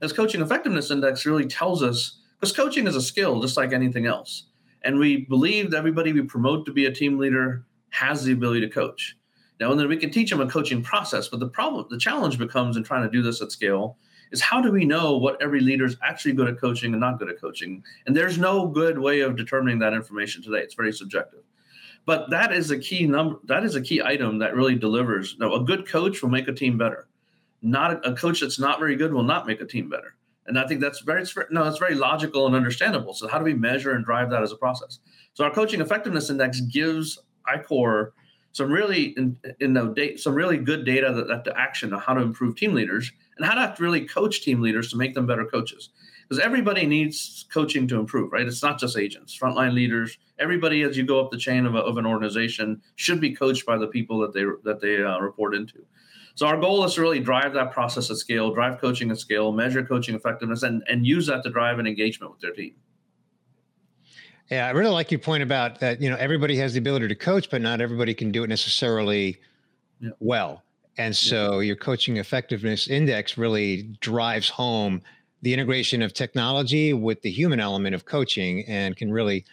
This 0.00 0.12
coaching 0.12 0.40
effectiveness 0.40 0.90
index 0.90 1.26
really 1.26 1.46
tells 1.46 1.82
us 1.82 2.19
because 2.40 2.56
coaching 2.56 2.86
is 2.86 2.96
a 2.96 3.02
skill 3.02 3.40
just 3.40 3.56
like 3.56 3.72
anything 3.72 4.06
else. 4.06 4.46
And 4.82 4.98
we 4.98 5.26
believe 5.26 5.70
that 5.70 5.76
everybody 5.76 6.12
we 6.12 6.22
promote 6.22 6.64
to 6.66 6.72
be 6.72 6.86
a 6.86 6.92
team 6.92 7.18
leader 7.18 7.66
has 7.90 8.24
the 8.24 8.32
ability 8.32 8.60
to 8.62 8.68
coach. 8.68 9.16
Now, 9.58 9.70
and 9.70 9.78
then 9.78 9.88
we 9.88 9.98
can 9.98 10.10
teach 10.10 10.30
them 10.30 10.40
a 10.40 10.48
coaching 10.48 10.82
process, 10.82 11.28
but 11.28 11.38
the 11.38 11.48
problem, 11.48 11.86
the 11.90 11.98
challenge 11.98 12.38
becomes 12.38 12.78
in 12.78 12.82
trying 12.82 13.02
to 13.02 13.10
do 13.10 13.20
this 13.20 13.42
at 13.42 13.52
scale 13.52 13.98
is 14.30 14.40
how 14.40 14.62
do 14.62 14.70
we 14.70 14.84
know 14.84 15.16
what 15.16 15.40
every 15.42 15.60
leader 15.60 15.84
is 15.84 15.96
actually 16.02 16.32
good 16.32 16.48
at 16.48 16.58
coaching 16.58 16.92
and 16.92 17.00
not 17.00 17.18
good 17.18 17.28
at 17.28 17.40
coaching? 17.40 17.82
And 18.06 18.16
there's 18.16 18.38
no 18.38 18.66
good 18.66 18.98
way 18.98 19.20
of 19.20 19.36
determining 19.36 19.78
that 19.80 19.92
information 19.92 20.42
today. 20.42 20.60
It's 20.60 20.74
very 20.74 20.92
subjective. 20.92 21.40
But 22.06 22.30
that 22.30 22.52
is 22.52 22.70
a 22.70 22.78
key 22.78 23.06
number. 23.06 23.38
That 23.44 23.64
is 23.64 23.74
a 23.74 23.82
key 23.82 24.00
item 24.02 24.38
that 24.38 24.54
really 24.54 24.76
delivers. 24.76 25.36
Now, 25.38 25.54
a 25.54 25.64
good 25.64 25.86
coach 25.86 26.22
will 26.22 26.30
make 26.30 26.48
a 26.48 26.52
team 26.54 26.78
better. 26.78 27.08
Not 27.60 28.06
a, 28.06 28.12
a 28.12 28.16
coach 28.16 28.40
that's 28.40 28.58
not 28.58 28.78
very 28.78 28.96
good 28.96 29.12
will 29.12 29.22
not 29.22 29.46
make 29.46 29.60
a 29.60 29.66
team 29.66 29.90
better. 29.90 30.14
And 30.50 30.58
I 30.58 30.66
think 30.66 30.80
that's 30.80 30.98
very 30.98 31.24
no, 31.52 31.62
that's 31.62 31.78
very 31.78 31.94
logical 31.94 32.44
and 32.44 32.56
understandable. 32.56 33.14
So 33.14 33.28
how 33.28 33.38
do 33.38 33.44
we 33.44 33.54
measure 33.54 33.92
and 33.92 34.04
drive 34.04 34.30
that 34.30 34.42
as 34.42 34.50
a 34.50 34.56
process? 34.56 34.98
So 35.34 35.44
our 35.44 35.50
coaching 35.52 35.80
effectiveness 35.80 36.28
index 36.28 36.60
gives 36.60 37.20
iQor 37.48 38.10
some 38.50 38.68
really 38.68 39.14
in, 39.16 39.36
in 39.60 39.74
the 39.74 40.16
some 40.16 40.34
really 40.34 40.56
good 40.56 40.84
data 40.84 41.12
that, 41.12 41.28
that 41.28 41.44
to 41.44 41.56
action 41.56 41.92
on 41.92 42.00
how 42.00 42.14
to 42.14 42.20
improve 42.20 42.56
team 42.56 42.74
leaders 42.74 43.12
and 43.36 43.46
how 43.46 43.54
to 43.54 43.80
really 43.80 44.04
coach 44.04 44.42
team 44.42 44.60
leaders 44.60 44.90
to 44.90 44.96
make 44.96 45.14
them 45.14 45.24
better 45.24 45.44
coaches 45.44 45.90
because 46.28 46.42
everybody 46.42 46.84
needs 46.84 47.46
coaching 47.52 47.86
to 47.86 48.00
improve 48.00 48.32
right 48.32 48.48
it's 48.48 48.60
not 48.60 48.76
just 48.76 48.98
agents 48.98 49.38
frontline 49.40 49.72
leaders 49.72 50.18
everybody 50.40 50.82
as 50.82 50.96
you 50.96 51.04
go 51.04 51.20
up 51.20 51.30
the 51.30 51.38
chain 51.38 51.64
of, 51.64 51.76
a, 51.76 51.78
of 51.78 51.96
an 51.96 52.04
organization 52.04 52.82
should 52.96 53.20
be 53.20 53.32
coached 53.32 53.64
by 53.64 53.78
the 53.78 53.86
people 53.86 54.18
that 54.18 54.34
they 54.34 54.44
that 54.64 54.80
they 54.80 55.00
uh, 55.00 55.20
report 55.20 55.54
into 55.54 55.86
so 56.40 56.46
our 56.46 56.56
goal 56.56 56.82
is 56.84 56.94
to 56.94 57.02
really 57.02 57.20
drive 57.20 57.52
that 57.52 57.70
process 57.70 58.10
at 58.10 58.16
scale 58.16 58.50
drive 58.54 58.80
coaching 58.80 59.10
at 59.10 59.18
scale 59.18 59.52
measure 59.52 59.84
coaching 59.84 60.14
effectiveness 60.14 60.62
and, 60.62 60.82
and 60.88 61.06
use 61.06 61.26
that 61.26 61.42
to 61.42 61.50
drive 61.50 61.78
an 61.78 61.86
engagement 61.86 62.32
with 62.32 62.40
their 62.40 62.52
team 62.52 62.74
yeah, 64.50 64.66
I 64.66 64.70
really 64.70 64.90
like 64.90 65.12
your 65.12 65.20
point 65.20 65.44
about 65.44 65.78
that. 65.78 66.02
You 66.02 66.10
know, 66.10 66.16
everybody 66.16 66.56
has 66.56 66.72
the 66.72 66.80
ability 66.80 67.06
to 67.06 67.14
coach, 67.14 67.48
but 67.50 67.62
not 67.62 67.80
everybody 67.80 68.12
can 68.14 68.32
do 68.32 68.42
it 68.42 68.48
necessarily 68.48 69.38
yeah. 70.00 70.10
well. 70.18 70.64
And 70.98 71.14
so 71.14 71.60
yeah. 71.60 71.68
your 71.68 71.76
coaching 71.76 72.16
effectiveness 72.16 72.88
index 72.88 73.38
really 73.38 73.84
drives 74.00 74.48
home 74.48 75.02
the 75.42 75.54
integration 75.54 76.02
of 76.02 76.12
technology 76.12 76.92
with 76.92 77.22
the 77.22 77.30
human 77.30 77.60
element 77.60 77.94
of 77.94 78.06
coaching 78.06 78.64
and 78.66 78.96
can 78.96 79.12
really 79.12 79.44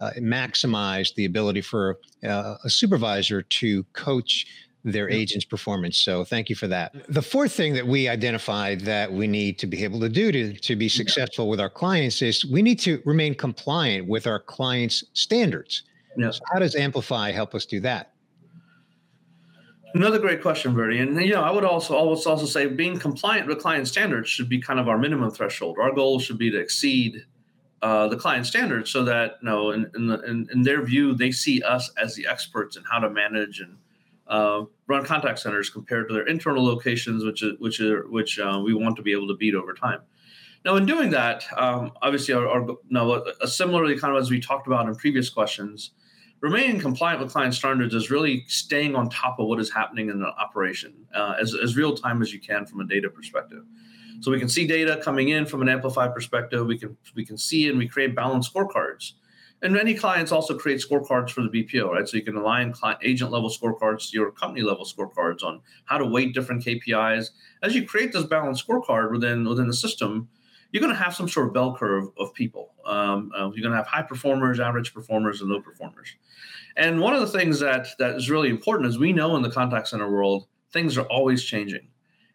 uh, 0.00 0.10
maximize 0.18 1.14
the 1.14 1.26
ability 1.26 1.60
for 1.60 1.98
uh, 2.24 2.56
a 2.64 2.70
supervisor 2.70 3.42
to 3.42 3.84
coach 3.92 4.46
their 4.84 5.10
agent's 5.10 5.44
performance. 5.44 5.98
So 5.98 6.24
thank 6.24 6.48
you 6.48 6.56
for 6.56 6.66
that. 6.68 6.94
The 7.08 7.22
fourth 7.22 7.52
thing 7.52 7.74
that 7.74 7.86
we 7.86 8.08
identified 8.08 8.80
that 8.82 9.12
we 9.12 9.26
need 9.26 9.58
to 9.58 9.66
be 9.66 9.84
able 9.84 10.00
to 10.00 10.08
do 10.08 10.32
to, 10.32 10.54
to 10.54 10.76
be 10.76 10.88
successful 10.88 11.48
with 11.48 11.60
our 11.60 11.70
clients 11.70 12.22
is 12.22 12.44
we 12.46 12.62
need 12.62 12.78
to 12.80 13.02
remain 13.04 13.34
compliant 13.34 14.08
with 14.08 14.26
our 14.26 14.40
clients' 14.40 15.04
standards. 15.12 15.82
Yeah. 16.16 16.30
So 16.30 16.40
how 16.52 16.58
does 16.58 16.74
Amplifai 16.74 17.32
help 17.32 17.54
us 17.54 17.66
do 17.66 17.80
that? 17.80 18.12
Another 19.92 20.18
great 20.18 20.40
question, 20.40 20.72
Bernie. 20.74 21.00
And 21.00 21.20
you 21.20 21.32
know, 21.32 21.42
I 21.42 21.50
would 21.50 21.64
also 21.64 21.96
always 21.96 22.24
also 22.24 22.46
say 22.46 22.66
being 22.66 22.98
compliant 22.98 23.48
with 23.48 23.58
client 23.58 23.88
standards 23.88 24.28
should 24.28 24.48
be 24.48 24.60
kind 24.60 24.78
of 24.78 24.88
our 24.88 24.96
minimum 24.96 25.30
threshold. 25.30 25.78
Our 25.80 25.92
goal 25.92 26.20
should 26.20 26.38
be 26.38 26.50
to 26.50 26.58
exceed 26.58 27.24
uh, 27.82 28.08
the 28.08 28.16
client 28.16 28.46
standards 28.46 28.90
so 28.90 29.04
that 29.04 29.38
you 29.42 29.48
know, 29.48 29.70
in, 29.70 29.90
in, 29.94 30.06
the, 30.06 30.20
in, 30.22 30.48
in 30.52 30.62
their 30.62 30.82
view, 30.82 31.14
they 31.14 31.32
see 31.32 31.62
us 31.62 31.90
as 32.00 32.14
the 32.14 32.26
experts 32.26 32.76
in 32.76 32.84
how 32.84 33.00
to 33.00 33.10
manage 33.10 33.60
and 33.60 33.78
uh, 34.30 34.64
run 34.86 35.04
contact 35.04 35.40
centers 35.40 35.68
compared 35.68 36.08
to 36.08 36.14
their 36.14 36.26
internal 36.26 36.64
locations, 36.64 37.24
which 37.24 37.44
which 37.58 37.80
are, 37.80 38.08
which 38.08 38.38
uh, 38.38 38.60
we 38.64 38.72
want 38.72 38.96
to 38.96 39.02
be 39.02 39.12
able 39.12 39.28
to 39.28 39.36
beat 39.36 39.54
over 39.54 39.74
time. 39.74 40.00
Now, 40.64 40.76
in 40.76 40.86
doing 40.86 41.10
that, 41.10 41.44
um, 41.56 41.92
obviously, 42.00 42.34
our, 42.34 42.46
our 42.46 42.66
now 42.88 43.10
uh, 43.10 43.46
similarly, 43.46 43.98
kind 43.98 44.14
of 44.14 44.22
as 44.22 44.30
we 44.30 44.40
talked 44.40 44.66
about 44.66 44.88
in 44.88 44.94
previous 44.94 45.28
questions, 45.28 45.92
remaining 46.40 46.78
compliant 46.80 47.20
with 47.20 47.32
client 47.32 47.54
standards 47.54 47.94
is 47.94 48.10
really 48.10 48.44
staying 48.46 48.94
on 48.94 49.10
top 49.10 49.40
of 49.40 49.46
what 49.46 49.58
is 49.58 49.70
happening 49.70 50.10
in 50.10 50.20
the 50.20 50.28
operation 50.28 50.94
uh, 51.14 51.34
as, 51.40 51.54
as 51.54 51.76
real 51.76 51.94
time 51.94 52.22
as 52.22 52.32
you 52.32 52.40
can 52.40 52.64
from 52.66 52.80
a 52.80 52.84
data 52.84 53.10
perspective. 53.10 53.64
So 54.20 54.30
we 54.30 54.38
can 54.38 54.48
see 54.48 54.66
data 54.66 55.00
coming 55.02 55.30
in 55.30 55.46
from 55.46 55.62
an 55.62 55.68
amplified 55.68 56.14
perspective. 56.14 56.66
We 56.66 56.78
can 56.78 56.96
we 57.16 57.24
can 57.24 57.36
see 57.36 57.68
and 57.68 57.78
we 57.78 57.88
create 57.88 58.14
balanced 58.14 58.54
scorecards 58.54 59.14
and 59.62 59.72
many 59.72 59.94
clients 59.94 60.32
also 60.32 60.56
create 60.56 60.80
scorecards 60.80 61.30
for 61.30 61.42
the 61.42 61.48
BPO, 61.48 61.90
right? 61.90 62.08
So 62.08 62.16
you 62.16 62.22
can 62.22 62.36
align 62.36 62.72
client, 62.72 63.00
agent 63.02 63.30
level 63.30 63.50
scorecards 63.50 64.10
to 64.10 64.16
your 64.16 64.30
company 64.30 64.62
level 64.62 64.84
scorecards 64.84 65.42
on 65.42 65.60
how 65.84 65.98
to 65.98 66.06
weight 66.06 66.34
different 66.34 66.64
KPIs. 66.64 67.30
As 67.62 67.74
you 67.74 67.86
create 67.86 68.12
this 68.12 68.24
balanced 68.24 68.66
scorecard 68.66 69.10
within 69.10 69.48
within 69.48 69.66
the 69.66 69.74
system, 69.74 70.28
you're 70.72 70.80
going 70.80 70.94
to 70.94 71.02
have 71.02 71.14
some 71.14 71.28
sort 71.28 71.48
of 71.48 71.54
bell 71.54 71.76
curve 71.76 72.08
of 72.18 72.32
people. 72.32 72.74
Um, 72.86 73.32
uh, 73.36 73.50
you're 73.52 73.62
going 73.62 73.72
to 73.72 73.76
have 73.76 73.86
high 73.86 74.02
performers, 74.02 74.60
average 74.60 74.94
performers, 74.94 75.40
and 75.40 75.50
low 75.50 75.60
performers. 75.60 76.14
And 76.76 77.00
one 77.00 77.14
of 77.14 77.20
the 77.20 77.26
things 77.26 77.60
that 77.60 77.88
that 77.98 78.16
is 78.16 78.30
really 78.30 78.48
important 78.48 78.88
is 78.88 78.98
we 78.98 79.12
know 79.12 79.36
in 79.36 79.42
the 79.42 79.50
contact 79.50 79.88
center 79.88 80.10
world, 80.10 80.46
things 80.72 80.96
are 80.96 81.06
always 81.06 81.42
changing. 81.44 81.88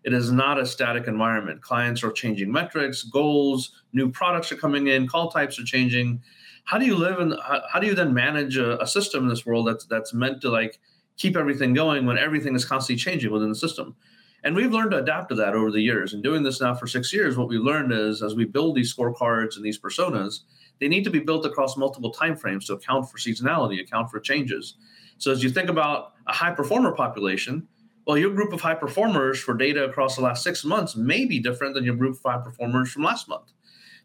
It 0.06 0.14
is 0.14 0.32
not 0.32 0.60
a 0.60 0.68
static 0.68 1.08
environment. 1.08 1.64
Clients 1.64 2.04
are 2.04 2.12
changing 2.12 2.52
metrics, 2.52 3.02
goals, 3.02 3.82
new 3.92 4.12
products 4.12 4.52
are 4.52 4.56
coming 4.56 4.86
in, 4.86 5.08
call 5.08 5.32
types 5.32 5.60
are 5.60 5.64
changing. 5.64 6.22
How 6.66 6.78
do 6.78 6.86
you 6.86 6.96
live 6.96 7.18
how, 7.44 7.64
how, 7.72 7.80
do 7.80 7.88
you 7.88 7.96
then 7.96 8.14
manage 8.14 8.56
a, 8.56 8.80
a, 8.80 8.86
system 8.86 9.24
in 9.24 9.30
this 9.30 9.48
world 9.48 9.68
that's 9.68 9.86
that's 9.86 10.14
meant 10.14 10.42
to 10.42 10.50
like 10.50 10.80
keep 11.18 11.36
everything 11.36 11.74
going 11.74 12.06
when 12.06 12.20
everything 12.20 12.54
is 12.56 12.66
constantly 12.66 13.02
changing 13.02 13.32
within 13.32 13.50
the 13.50 13.56
system? 13.56 13.96
And 14.44 14.56
we've 14.56 14.72
learned 14.72 14.92
to 14.92 14.98
adapt 14.98 15.30
to 15.30 15.36
that 15.36 15.56
over 15.56 15.72
the 15.72 15.82
years. 15.82 16.14
And 16.14 16.22
doing 16.22 16.44
this 16.44 16.62
now 16.62 16.76
for 16.76 16.86
six 16.86 17.12
years 17.12 17.36
what 17.36 17.48
we 17.48 17.58
learned 17.58 17.92
is 17.92 18.22
as 18.22 18.36
we 18.36 18.46
build 18.46 18.76
these 18.76 18.96
scorecards 18.96 19.56
and 19.56 19.66
these 19.66 19.80
personas 19.80 20.42
they 20.80 20.88
need 20.88 21.04
to 21.06 21.10
be 21.10 21.20
built 21.20 21.46
across 21.46 21.78
multiple 21.78 22.14
timeframes 22.14 22.66
to 22.68 22.74
account 22.74 23.10
for 23.10 23.18
seasonality 23.18 23.82
account 23.82 24.12
for 24.12 24.20
changes. 24.20 24.76
So 25.18 25.32
as 25.32 25.42
you 25.42 25.50
think 25.50 25.70
about 25.70 26.14
a 26.28 26.34
high 26.34 26.52
performer 26.52 26.92
population 26.92 27.68
well 28.06 28.18
your 28.18 28.34
group 28.34 28.54
of 28.54 28.62
high 28.62 28.76
performers 28.76 29.40
for 29.40 29.54
data 29.54 29.84
across 29.86 30.16
the 30.16 30.22
last 30.22 30.44
six 30.44 30.64
months 30.64 30.96
may 30.96 31.26
be 31.26 31.40
different 31.40 31.74
than 31.74 31.84
your 31.84 31.96
group 31.96 32.16
of 32.16 32.22
high 32.24 32.42
performers 32.42 32.92
from 32.92 33.04
last 33.04 33.28
month 33.28 33.52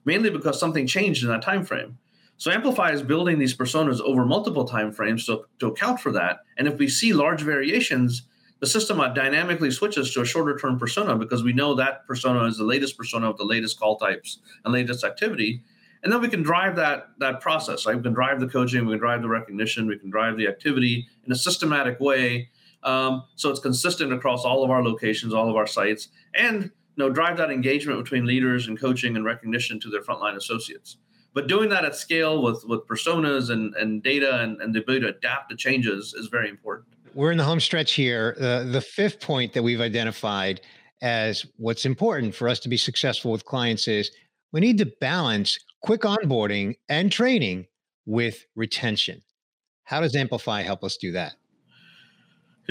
mainly 0.05 0.31
because 0.31 0.59
something 0.59 0.87
changed 0.87 1.23
in 1.23 1.29
that 1.29 1.43
time 1.43 1.65
frame 1.65 1.99
so 2.41 2.51
Amplifai 2.51 2.95
is 2.95 3.03
building 3.03 3.39
these 3.39 3.55
personas 3.55 4.01
over 4.01 4.25
multiple 4.25 4.65
time 4.65 4.93
frames 4.93 5.27
to, 5.27 5.45
to 5.59 5.67
account 5.67 6.01
for 6.01 6.11
that. 6.13 6.39
And 6.57 6.67
if 6.67 6.79
we 6.79 6.89
see 6.89 7.13
large 7.13 7.43
variations, 7.43 8.23
the 8.61 8.67
system 8.67 8.97
dynamically 9.13 9.71
switches 9.71 10.11
to 10.15 10.23
a 10.23 10.25
shorter 10.25 10.57
term 10.57 10.79
persona 10.79 11.17
because 11.17 11.43
we 11.43 11.53
know 11.53 11.75
that 11.75 12.07
persona 12.07 12.45
is 12.45 12.57
the 12.57 12.65
latest 12.65 12.97
persona 12.97 13.29
with 13.29 13.37
the 13.37 13.45
latest 13.45 13.79
call 13.79 13.99
types 13.99 14.39
and 14.65 14.73
latest 14.73 15.05
activity. 15.05 15.63
And 16.03 16.11
then 16.11 16.23
we 16.23 16.29
can 16.29 16.43
drive 16.43 16.77
that 16.77 17.09
that 17.19 17.43
process. 17.43 17.85
Right? 17.85 17.95
We 17.95 18.03
can 18.03 18.15
drive 18.15 18.41
the 18.41 18.49
coaching, 18.49 18.87
we 18.87 18.93
can 18.93 19.01
drive 19.01 19.21
the 19.21 19.29
recognition, 19.29 19.87
we 19.87 19.99
can 19.99 20.09
drive 20.09 20.39
the 20.39 20.49
activity 20.49 21.09
in 21.27 21.33
a 21.33 21.37
systematic 21.37 22.01
way. 22.01 22.49
Um, 22.83 23.25
so 23.37 23.51
it's 23.51 23.61
consistent 23.61 24.13
across 24.13 24.45
all 24.45 24.65
of 24.65 24.71
our 24.71 24.83
locations, 24.83 25.35
all 25.35 25.51
of 25.51 25.57
our 25.57 25.67
sites, 25.67 26.09
and 26.35 26.65
you 26.65 26.71
know, 26.97 27.11
drive 27.11 27.37
that 27.39 27.51
engagement 27.51 28.03
between 28.03 28.25
leaders 28.27 28.69
and 28.69 28.79
coaching 28.79 29.17
and 29.17 29.25
recognition 29.25 29.81
to 29.81 29.91
their 29.91 30.03
frontline 30.03 30.37
associates 30.37 30.97
but 31.33 31.47
doing 31.47 31.69
that 31.69 31.85
at 31.85 31.95
scale 31.95 32.43
with 32.43 32.65
with 32.67 32.81
personas 32.89 33.51
and, 33.51 33.73
and 33.77 34.03
data 34.03 34.41
and, 34.41 34.61
and 34.61 34.75
the 34.75 34.81
ability 34.81 35.07
to 35.07 35.17
adapt 35.17 35.49
to 35.49 35.57
changes 35.57 36.13
is 36.13 36.27
very 36.27 36.49
important 36.49 36.89
we're 37.15 37.33
in 37.33 37.39
the 37.39 37.45
home 37.45 37.61
stretch 37.61 37.93
here. 37.93 38.37
Uh, 38.41 38.65
the 38.65 38.81
fifth 38.81 39.21
point 39.21 39.53
that 39.53 39.63
we've 39.63 39.81
identified 39.81 40.61
as 41.03 41.47
what's 41.57 41.87
important 41.87 42.35
for 42.35 42.49
us 42.49 42.61
to 42.61 42.69
be 42.69 42.77
successful 42.77 43.33
with 43.33 43.45
clients 43.45 43.89
is 43.89 44.11
we 44.53 44.61
need 44.61 44.79
to 44.79 44.93
balance 45.01 45.59
quick 45.83 46.03
onboarding 46.03 46.75
and 46.89 47.11
training 47.11 47.67
with 48.07 48.45
retention. 48.55 49.23
How 49.85 50.01
does 50.01 50.15
Amplifai 50.15 50.63
help 50.63 50.85
us 50.85 50.97
do 50.97 51.13
that? 51.13 51.35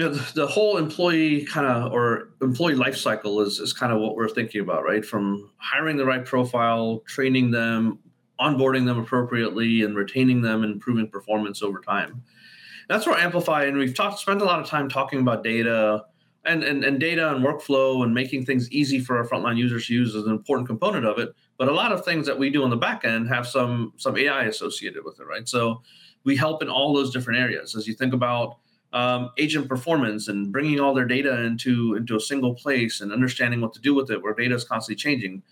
Yeah, 0.00 0.08
the, 0.08 0.32
the 0.34 0.46
whole 0.46 0.78
employee 0.78 1.44
kind 1.44 1.66
of 1.66 1.92
or 1.92 2.30
employee 2.40 2.74
life 2.74 2.96
cycle 2.96 3.42
is, 3.42 3.58
is 3.58 3.74
kind 3.74 3.92
of 3.92 4.00
what 4.00 4.16
we're 4.16 4.30
thinking 4.30 4.62
about, 4.62 4.82
right? 4.82 5.04
From 5.04 5.50
hiring 5.58 5.98
the 5.98 6.06
right 6.06 6.24
profile, 6.24 7.02
training 7.06 7.50
them, 7.50 7.98
onboarding 8.40 8.86
them 8.86 8.98
appropriately, 8.98 9.82
and 9.82 9.94
retaining 9.94 10.40
them 10.40 10.62
and 10.62 10.72
improving 10.72 11.06
performance 11.06 11.62
over 11.62 11.80
time. 11.80 12.22
That's 12.88 13.06
where 13.06 13.18
Amplifai, 13.18 13.68
and 13.68 13.76
we've 13.76 13.94
talked, 13.94 14.20
spent 14.20 14.40
a 14.40 14.44
lot 14.46 14.58
of 14.58 14.66
time 14.66 14.88
talking 14.88 15.20
about 15.20 15.44
data 15.44 16.06
and, 16.46 16.64
and, 16.64 16.82
and 16.82 16.98
data 16.98 17.34
and 17.34 17.44
workflow 17.44 18.02
and 18.02 18.14
making 18.14 18.46
things 18.46 18.72
easy 18.72 19.00
for 19.00 19.18
our 19.18 19.28
frontline 19.28 19.58
users 19.58 19.86
to 19.88 19.92
use 19.92 20.14
is 20.14 20.24
an 20.24 20.32
important 20.32 20.66
component 20.66 21.04
of 21.04 21.18
it. 21.18 21.34
But 21.58 21.68
a 21.68 21.74
lot 21.74 21.92
of 21.92 22.06
things 22.06 22.26
that 22.26 22.38
we 22.38 22.48
do 22.48 22.64
on 22.64 22.70
the 22.70 22.76
back 22.76 23.04
end 23.04 23.28
have 23.28 23.46
some 23.46 23.92
some 23.98 24.16
AI 24.16 24.44
associated 24.44 25.04
with 25.04 25.20
it, 25.20 25.24
right? 25.24 25.46
So 25.46 25.82
we 26.24 26.36
help 26.36 26.62
in 26.62 26.70
all 26.70 26.94
those 26.94 27.12
different 27.12 27.38
areas. 27.38 27.76
As 27.76 27.86
you 27.86 27.92
think 27.92 28.14
about 28.14 28.56
um, 28.92 29.30
agent 29.38 29.68
performance 29.68 30.28
and 30.28 30.52
bringing 30.52 30.80
all 30.80 30.94
their 30.94 31.04
data 31.04 31.42
into 31.42 31.94
into 31.94 32.16
a 32.16 32.20
single 32.20 32.54
place 32.54 33.00
and 33.00 33.12
understanding 33.12 33.60
what 33.60 33.72
to 33.74 33.80
do 33.80 33.94
with 33.94 34.10
it, 34.10 34.22
where 34.22 34.34
data 34.34 34.54
is 34.54 34.64
constantly 34.64 34.96
changing. 34.96 35.42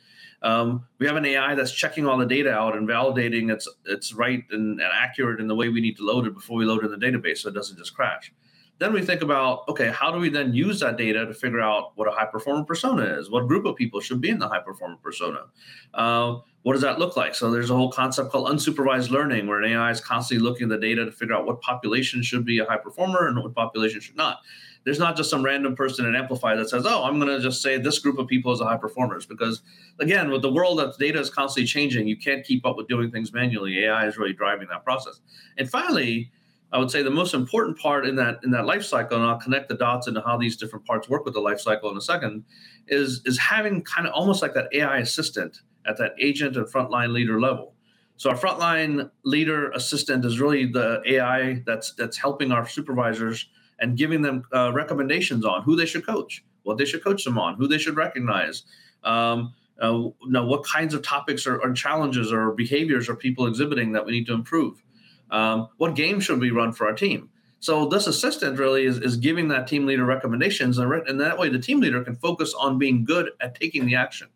Um, 0.43 0.87
we 0.99 1.07
have 1.07 1.17
an 1.17 1.25
AI 1.25 1.55
that's 1.57 1.73
checking 1.73 2.07
all 2.07 2.17
the 2.17 2.27
data 2.27 2.53
out 2.53 2.77
and 2.77 2.89
validating 2.89 3.53
it's 3.53 3.69
it's 3.87 4.13
right 4.13 4.45
and, 4.51 4.81
and 4.81 4.91
accurate 4.93 5.41
in 5.41 5.49
the 5.49 5.55
way 5.55 5.69
we 5.69 5.81
need 5.81 5.97
to 5.97 6.05
load 6.05 6.27
it 6.27 6.35
before 6.35 6.57
we 6.57 6.65
load 6.65 6.85
it 6.85 6.93
in 6.93 6.99
the 6.99 7.07
database, 7.07 7.39
so 7.39 7.49
it 7.49 7.55
doesn't 7.55 7.77
just 7.77 7.95
crash. 7.95 8.33
Then 8.79 8.93
we 8.93 9.03
think 9.03 9.23
about 9.23 9.69
okay, 9.69 9.91
how 9.91 10.13
do 10.13 10.19
we 10.19 10.29
then 10.29 10.55
use 10.55 10.81
that 10.81 10.97
data 10.97 11.27
to 11.27 11.35
figure 11.35 11.61
out 11.61 11.93
what 11.97 12.09
a 12.09 12.13
high 12.13 12.27
performer 12.27 12.65
persona 12.65 13.03
is? 13.03 13.31
What 13.31 13.49
group 13.49 13.67
of 13.67 13.75
people 13.77 14.01
should 14.01 14.21
be 14.21 14.31
in 14.31 14.39
the 14.39 14.49
high 14.49 14.61
performer 14.61 14.97
persona? 15.03 15.47
Uh, 15.95 16.37
what 16.69 16.75
does 16.75 16.83
that 16.83 16.99
look 16.99 17.17
like? 17.17 17.35
So 17.35 17.51
there's 17.51 17.71
a 17.71 17.75
whole 17.75 17.91
concept 17.91 18.31
called 18.31 18.47
unsupervised 18.47 19.09
learning, 19.09 19.47
where 19.47 19.59
an 19.63 19.73
AI 19.73 19.91
is 19.91 20.03
constantly 20.03 20.47
looking 20.47 20.65
at 20.65 20.79
the 20.79 20.87
data 20.87 21.03
to 21.03 21.11
figure 21.11 21.35
out 21.35 21.47
what 21.47 21.63
population 21.63 22.23
should 22.23 22.45
be 22.45 22.59
a 22.59 22.67
high 22.67 22.77
performer 22.77 23.27
and 23.27 23.43
what 23.43 23.55
population 23.55 24.03
should 24.03 24.19
not. 24.19 24.41
There's 24.85 24.99
not 24.99 25.17
just 25.17 25.31
some 25.31 25.43
random 25.43 25.75
person 25.75 26.05
at 26.05 26.13
Amplifai 26.13 26.59
that 26.59 26.69
says, 26.69 26.85
"Oh, 26.85 27.05
I'm 27.05 27.19
going 27.19 27.35
to 27.35 27.41
just 27.41 27.63
say 27.63 27.79
this 27.79 27.99
group 27.99 28.19
of 28.19 28.27
people 28.27 28.53
is 28.53 28.61
a 28.61 28.67
high 28.67 28.77
performers," 28.77 29.25
because 29.25 29.63
again, 29.99 30.31
with 30.31 30.43
the 30.43 30.53
world 30.53 30.79
that 30.79 30.99
data 30.99 31.19
is 31.19 31.31
constantly 31.31 31.67
changing, 31.67 32.07
you 32.07 32.19
can't 32.19 32.45
keep 32.45 32.67
up 32.67 32.77
with 32.77 32.87
doing 32.87 33.11
things 33.11 33.33
manually. 33.33 33.79
AI 33.85 34.07
is 34.07 34.19
really 34.19 34.35
driving 34.35 34.69
that 34.69 34.85
process. 34.85 35.21
And 35.57 35.71
finally, 35.71 36.31
I 36.71 36.79
would 36.79 36.91
say 36.91 37.03
the 37.03 37.11
most 37.11 37.33
important 37.33 37.79
part 37.79 38.07
in 38.07 38.17
that 38.17 38.41
in 38.45 38.51
that 38.51 38.67
life 38.67 38.85
cycle, 38.85 39.17
and 39.17 39.25
I'll 39.25 39.41
connect 39.41 39.71
the 39.71 39.75
dots 39.75 40.07
into 40.07 40.21
how 40.21 40.37
these 40.37 40.59
different 40.59 40.85
parts 40.85 41.09
work 41.09 41.25
with 41.25 41.33
the 41.33 41.41
life 41.41 41.61
cycle 41.61 41.91
in 41.91 41.97
a 41.97 42.03
second, 42.03 42.45
is 42.89 43.23
is 43.25 43.39
having 43.39 43.83
kind 43.85 44.07
of 44.07 44.13
almost 44.13 44.43
like 44.43 44.53
that 44.53 44.69
AI 44.75 44.99
assistant 44.99 45.63
at 45.89 45.97
that 45.99 46.13
agent 46.21 46.57
and 46.57 46.67
frontline 46.67 47.13
leader 47.13 47.41
level. 47.41 47.75
So 48.17 48.31
our 48.31 48.37
frontline 48.37 49.11
leader 49.25 49.71
assistant 49.71 50.25
is 50.25 50.41
really 50.41 50.67
the 50.67 51.01
AI 51.07 51.63
that's 51.65 51.93
that's 51.93 52.17
helping 52.17 52.53
our 52.53 52.69
supervisors 52.69 53.49
and 53.79 53.97
giving 53.97 54.23
them 54.23 54.43
uh, 54.53 54.73
recommendations 54.75 55.45
on 55.45 55.63
who 55.63 55.77
they 55.77 55.87
should 55.87 56.05
coach, 56.05 56.45
what 56.65 56.79
they 56.79 56.85
should 56.85 57.03
coach 57.03 57.25
them 57.25 57.39
on, 57.39 57.55
who 57.55 57.69
they 57.69 57.79
should 57.79 57.97
recognize. 57.97 58.65
Um, 59.05 59.55
uh, 59.81 60.09
know, 60.27 60.45
what 60.45 60.65
kinds 60.65 60.93
of 60.93 61.03
topics 61.03 61.47
or, 61.47 61.61
or, 61.61 61.73
challenges 61.73 62.33
or 62.33 62.51
behaviors 62.51 63.09
are 63.09 63.15
people 63.15 63.47
exhibiting 63.47 63.93
that 63.93 64.05
we 64.05 64.11
need 64.11 64.27
to 64.27 64.35
improve? 64.35 64.83
Um, 65.31 65.69
what 65.77 65.95
game 65.95 66.19
should 66.19 66.41
we 66.41 66.51
run 66.51 66.73
for 66.73 66.89
our 66.89 66.95
team? 66.95 67.31
So 67.61 67.87
this 67.87 68.09
assistant 68.09 68.59
really 68.59 68.87
is, 68.87 68.99
is 68.99 69.17
giving 69.17 69.47
that 69.49 69.69
team 69.69 69.87
leader 69.87 70.05
recommendations, 70.05 70.79
and, 70.79 70.91
re- 70.91 71.05
and 71.07 71.21
that 71.21 71.39
way 71.39 71.49
the 71.49 71.61
team 71.61 71.79
leader 71.79 72.03
can 72.03 72.17
focus 72.17 72.55
on 72.59 72.77
being 72.77 73.05
good 73.05 73.31
at 73.41 73.55
taking 73.55 73.87
the 73.87 73.95
action 73.95 74.29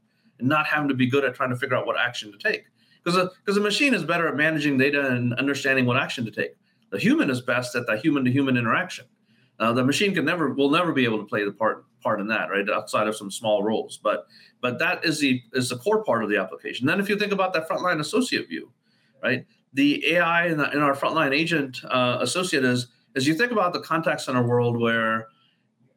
and 0.42 0.48
not 0.48 0.66
having 0.66 0.88
to 0.88 0.94
be 0.94 1.06
good 1.06 1.24
at 1.24 1.34
trying 1.34 1.50
to 1.50 1.56
figure 1.56 1.76
out 1.76 1.86
what 1.86 1.98
action 1.98 2.30
to 2.32 2.38
take. 2.38 2.64
Because 3.02 3.30
because 3.38 3.56
the 3.56 3.62
machine 3.62 3.94
is 3.94 4.04
better 4.04 4.28
at 4.28 4.36
managing 4.36 4.76
data 4.76 5.08
and 5.08 5.34
understanding 5.34 5.86
what 5.86 5.96
action 5.96 6.24
to 6.24 6.30
take. 6.30 6.52
The 6.90 6.98
human 6.98 7.30
is 7.30 7.40
best 7.40 7.74
at 7.74 7.86
that 7.86 8.00
human 8.00 8.24
to 8.24 8.30
human 8.30 8.56
interaction. 8.56 9.06
Uh, 9.58 9.72
the 9.72 9.84
machine 9.84 10.14
can 10.14 10.24
never 10.24 10.52
will 10.52 10.70
never 10.70 10.92
be 10.92 11.04
able 11.04 11.18
to 11.18 11.24
play 11.24 11.44
the 11.44 11.52
part 11.52 11.84
part 12.02 12.20
in 12.20 12.26
that 12.28 12.50
right 12.50 12.68
outside 12.68 13.06
of 13.06 13.16
some 13.16 13.30
small 13.30 13.62
roles. 13.62 13.98
But 14.02 14.26
but 14.60 14.78
that 14.78 15.04
is 15.04 15.20
the 15.20 15.40
is 15.54 15.70
the 15.70 15.78
core 15.78 16.04
part 16.04 16.22
of 16.22 16.28
the 16.28 16.36
application. 16.36 16.86
Then 16.86 17.00
if 17.00 17.08
you 17.08 17.18
think 17.18 17.32
about 17.32 17.54
that 17.54 17.68
frontline 17.68 18.00
associate 18.00 18.48
view, 18.48 18.70
right? 19.22 19.46
the 19.72 20.14
AI 20.14 20.46
in, 20.46 20.58
the, 20.58 20.70
in 20.70 20.78
our 20.80 20.94
frontline 20.94 21.34
agent 21.34 21.80
uh, 21.84 22.18
associate 22.20 22.64
is 22.64 22.88
as 23.16 23.26
you 23.26 23.34
think 23.34 23.52
about 23.52 23.72
the 23.72 23.80
contact 23.80 24.20
center 24.20 24.42
world 24.42 24.78
where 24.78 25.28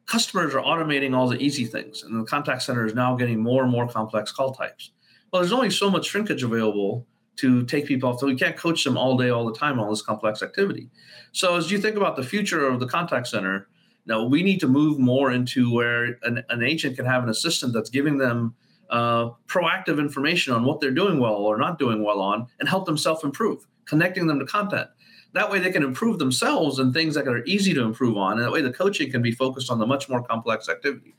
customers 0.06 0.54
are 0.54 0.62
automating 0.62 1.14
all 1.14 1.28
the 1.28 1.38
easy 1.38 1.64
things 1.64 2.02
and 2.02 2.20
the 2.20 2.24
contact 2.24 2.62
center 2.62 2.86
is 2.86 2.94
now 2.94 3.16
getting 3.16 3.42
more 3.42 3.62
and 3.62 3.70
more 3.70 3.88
complex 3.88 4.32
call 4.32 4.54
types. 4.54 4.92
Well, 5.32 5.42
there's 5.42 5.52
only 5.52 5.70
so 5.70 5.90
much 5.90 6.06
shrinkage 6.06 6.42
available 6.42 7.06
to 7.36 7.64
take 7.64 7.86
people 7.86 8.08
off. 8.08 8.20
So 8.20 8.26
we 8.26 8.36
can't 8.36 8.56
coach 8.56 8.82
them 8.84 8.96
all 8.96 9.16
day, 9.16 9.28
all 9.30 9.44
the 9.44 9.56
time, 9.56 9.78
all 9.78 9.90
this 9.90 10.02
complex 10.02 10.42
activity. 10.42 10.88
So 11.32 11.56
as 11.56 11.70
you 11.70 11.78
think 11.78 11.96
about 11.96 12.16
the 12.16 12.22
future 12.22 12.66
of 12.66 12.80
the 12.80 12.86
contact 12.86 13.26
center, 13.26 13.68
now 14.06 14.24
we 14.24 14.42
need 14.42 14.60
to 14.60 14.68
move 14.68 14.98
more 14.98 15.32
into 15.32 15.72
where 15.72 16.18
an, 16.22 16.44
an 16.48 16.62
agent 16.62 16.96
can 16.96 17.04
have 17.06 17.22
an 17.22 17.28
assistant 17.28 17.72
that's 17.72 17.90
giving 17.90 18.18
them 18.18 18.54
uh, 18.88 19.30
proactive 19.48 19.98
information 19.98 20.52
on 20.52 20.64
what 20.64 20.80
they're 20.80 20.92
doing 20.92 21.18
well 21.18 21.34
or 21.34 21.58
not 21.58 21.78
doing 21.78 22.04
well 22.04 22.20
on 22.20 22.46
and 22.60 22.68
help 22.68 22.86
them 22.86 22.96
self 22.96 23.24
improve, 23.24 23.66
connecting 23.84 24.28
them 24.28 24.38
to 24.38 24.46
content. 24.46 24.88
That 25.32 25.50
way 25.50 25.58
they 25.58 25.70
can 25.70 25.82
improve 25.82 26.18
themselves 26.18 26.78
and 26.78 26.94
things 26.94 27.14
that 27.14 27.28
are 27.28 27.44
easy 27.44 27.74
to 27.74 27.82
improve 27.82 28.16
on. 28.16 28.34
And 28.34 28.42
that 28.42 28.52
way 28.52 28.62
the 28.62 28.72
coaching 28.72 29.10
can 29.10 29.22
be 29.22 29.32
focused 29.32 29.70
on 29.70 29.78
the 29.78 29.86
much 29.86 30.08
more 30.08 30.22
complex 30.22 30.68
activity. 30.68 31.14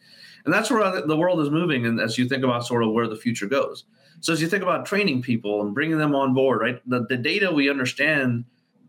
And 0.45 0.53
that's 0.53 0.71
where 0.71 1.05
the 1.05 1.17
world 1.17 1.39
is 1.41 1.49
moving. 1.49 1.85
And 1.85 1.99
as 1.99 2.17
you 2.17 2.27
think 2.27 2.43
about 2.43 2.65
sort 2.65 2.83
of 2.83 2.91
where 2.91 3.07
the 3.07 3.15
future 3.15 3.47
goes. 3.47 3.85
So 4.21 4.33
as 4.33 4.41
you 4.41 4.47
think 4.47 4.63
about 4.63 4.85
training 4.85 5.21
people 5.21 5.61
and 5.61 5.73
bringing 5.73 5.97
them 5.97 6.15
on 6.15 6.33
board, 6.33 6.61
right? 6.61 6.81
The, 6.89 7.05
the 7.07 7.17
data 7.17 7.51
we 7.51 7.69
understand, 7.69 8.45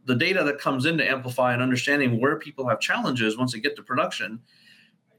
the 0.06 0.14
data 0.14 0.44
that 0.44 0.58
comes 0.58 0.86
into 0.86 1.04
Amplifai 1.04 1.52
and 1.52 1.62
understanding 1.62 2.20
where 2.20 2.36
people 2.36 2.66
have 2.68 2.80
challenges 2.80 3.36
once 3.36 3.52
they 3.52 3.60
get 3.60 3.76
to 3.76 3.82
production 3.82 4.40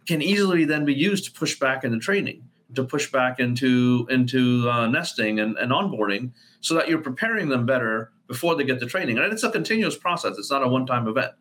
can 0.07 0.21
easily 0.21 0.65
then 0.65 0.85
be 0.85 0.93
used 0.93 1.25
to 1.25 1.31
push 1.31 1.59
back 1.59 1.83
into 1.83 1.99
training 1.99 2.43
to 2.75 2.83
push 2.83 3.11
back 3.11 3.39
into 3.39 4.07
into 4.09 4.69
uh, 4.69 4.87
nesting 4.87 5.39
and, 5.39 5.57
and 5.57 5.71
onboarding 5.71 6.31
so 6.61 6.75
that 6.75 6.87
you're 6.87 7.01
preparing 7.01 7.49
them 7.49 7.65
better 7.65 8.11
before 8.27 8.55
they 8.55 8.63
get 8.63 8.79
the 8.79 8.85
training. 8.85 9.17
And 9.17 9.31
it's 9.33 9.43
a 9.43 9.51
continuous 9.51 9.97
process. 9.97 10.37
It's 10.37 10.51
not 10.51 10.63
a 10.63 10.67
one-time 10.67 11.07
event. 11.07 11.31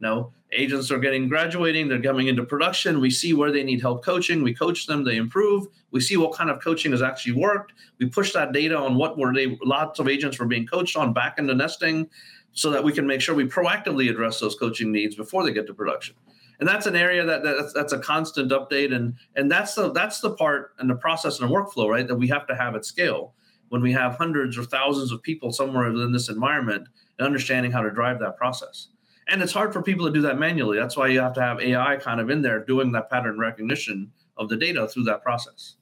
No 0.00 0.32
agents 0.52 0.90
are 0.90 0.98
getting 0.98 1.28
graduating. 1.28 1.88
They're 1.88 2.00
coming 2.00 2.28
into 2.28 2.44
production. 2.44 3.00
We 3.00 3.10
see 3.10 3.34
where 3.34 3.50
they 3.50 3.64
need 3.64 3.80
help 3.80 4.04
coaching. 4.04 4.42
We 4.42 4.54
coach 4.54 4.86
them. 4.86 5.04
They 5.04 5.16
improve. 5.16 5.66
We 5.90 6.00
see 6.00 6.16
what 6.16 6.34
kind 6.34 6.50
of 6.50 6.62
coaching 6.62 6.92
has 6.92 7.02
actually 7.02 7.32
worked. 7.32 7.72
We 7.98 8.08
push 8.08 8.32
that 8.32 8.52
data 8.52 8.76
on 8.76 8.96
what 8.96 9.18
were 9.18 9.34
they 9.34 9.58
lots 9.64 9.98
of 9.98 10.08
agents 10.08 10.38
were 10.38 10.46
being 10.46 10.66
coached 10.66 10.96
on 10.96 11.12
back 11.12 11.38
into 11.38 11.54
nesting 11.54 12.08
so 12.56 12.70
that 12.70 12.82
we 12.82 12.90
can 12.90 13.06
make 13.06 13.20
sure 13.20 13.34
we 13.34 13.44
proactively 13.44 14.10
address 14.10 14.40
those 14.40 14.56
coaching 14.56 14.90
needs 14.90 15.14
before 15.14 15.44
they 15.44 15.52
get 15.52 15.66
to 15.66 15.74
production. 15.74 16.16
And 16.58 16.66
that's 16.66 16.86
an 16.86 16.96
area 16.96 17.22
that, 17.22 17.42
that's, 17.42 17.72
that's 17.74 17.92
a 17.92 17.98
constant 17.98 18.50
update 18.50 18.94
and 18.94 19.14
and 19.36 19.52
that's 19.52 19.74
the 19.74 19.92
that's 19.92 20.20
the 20.20 20.30
part 20.30 20.72
and 20.78 20.88
the 20.88 20.94
process 20.94 21.38
and 21.38 21.48
the 21.48 21.54
workflow 21.54 21.90
right 21.90 22.08
that 22.08 22.16
we 22.16 22.28
have 22.28 22.46
to 22.46 22.56
have 22.56 22.74
at 22.74 22.86
scale. 22.86 23.34
When 23.68 23.82
we 23.82 23.92
have 23.92 24.14
hundreds 24.14 24.56
or 24.56 24.64
thousands 24.64 25.12
of 25.12 25.22
people 25.22 25.52
somewhere 25.52 25.92
within 25.92 26.12
this 26.12 26.30
environment 26.30 26.88
and 27.18 27.26
understanding 27.26 27.72
how 27.72 27.82
to 27.82 27.90
drive 27.90 28.20
that 28.20 28.38
process. 28.38 28.88
And 29.28 29.42
it's 29.42 29.52
hard 29.52 29.72
for 29.72 29.82
people 29.82 30.06
to 30.06 30.12
do 30.12 30.22
that 30.22 30.38
manually. 30.38 30.78
That's 30.78 30.96
why 30.96 31.08
you 31.08 31.20
have 31.20 31.34
to 31.34 31.42
have 31.42 31.60
ai 31.60 31.96
kind 31.96 32.20
of 32.20 32.30
in 32.30 32.42
there 32.42 32.64
doing 32.64 32.92
that 32.92 33.10
pattern 33.10 33.38
recognition 33.38 34.12
of 34.38 34.48
the 34.48 34.56
data 34.56 34.88
through 34.88 35.04
that 35.04 35.22
process. 35.22 35.76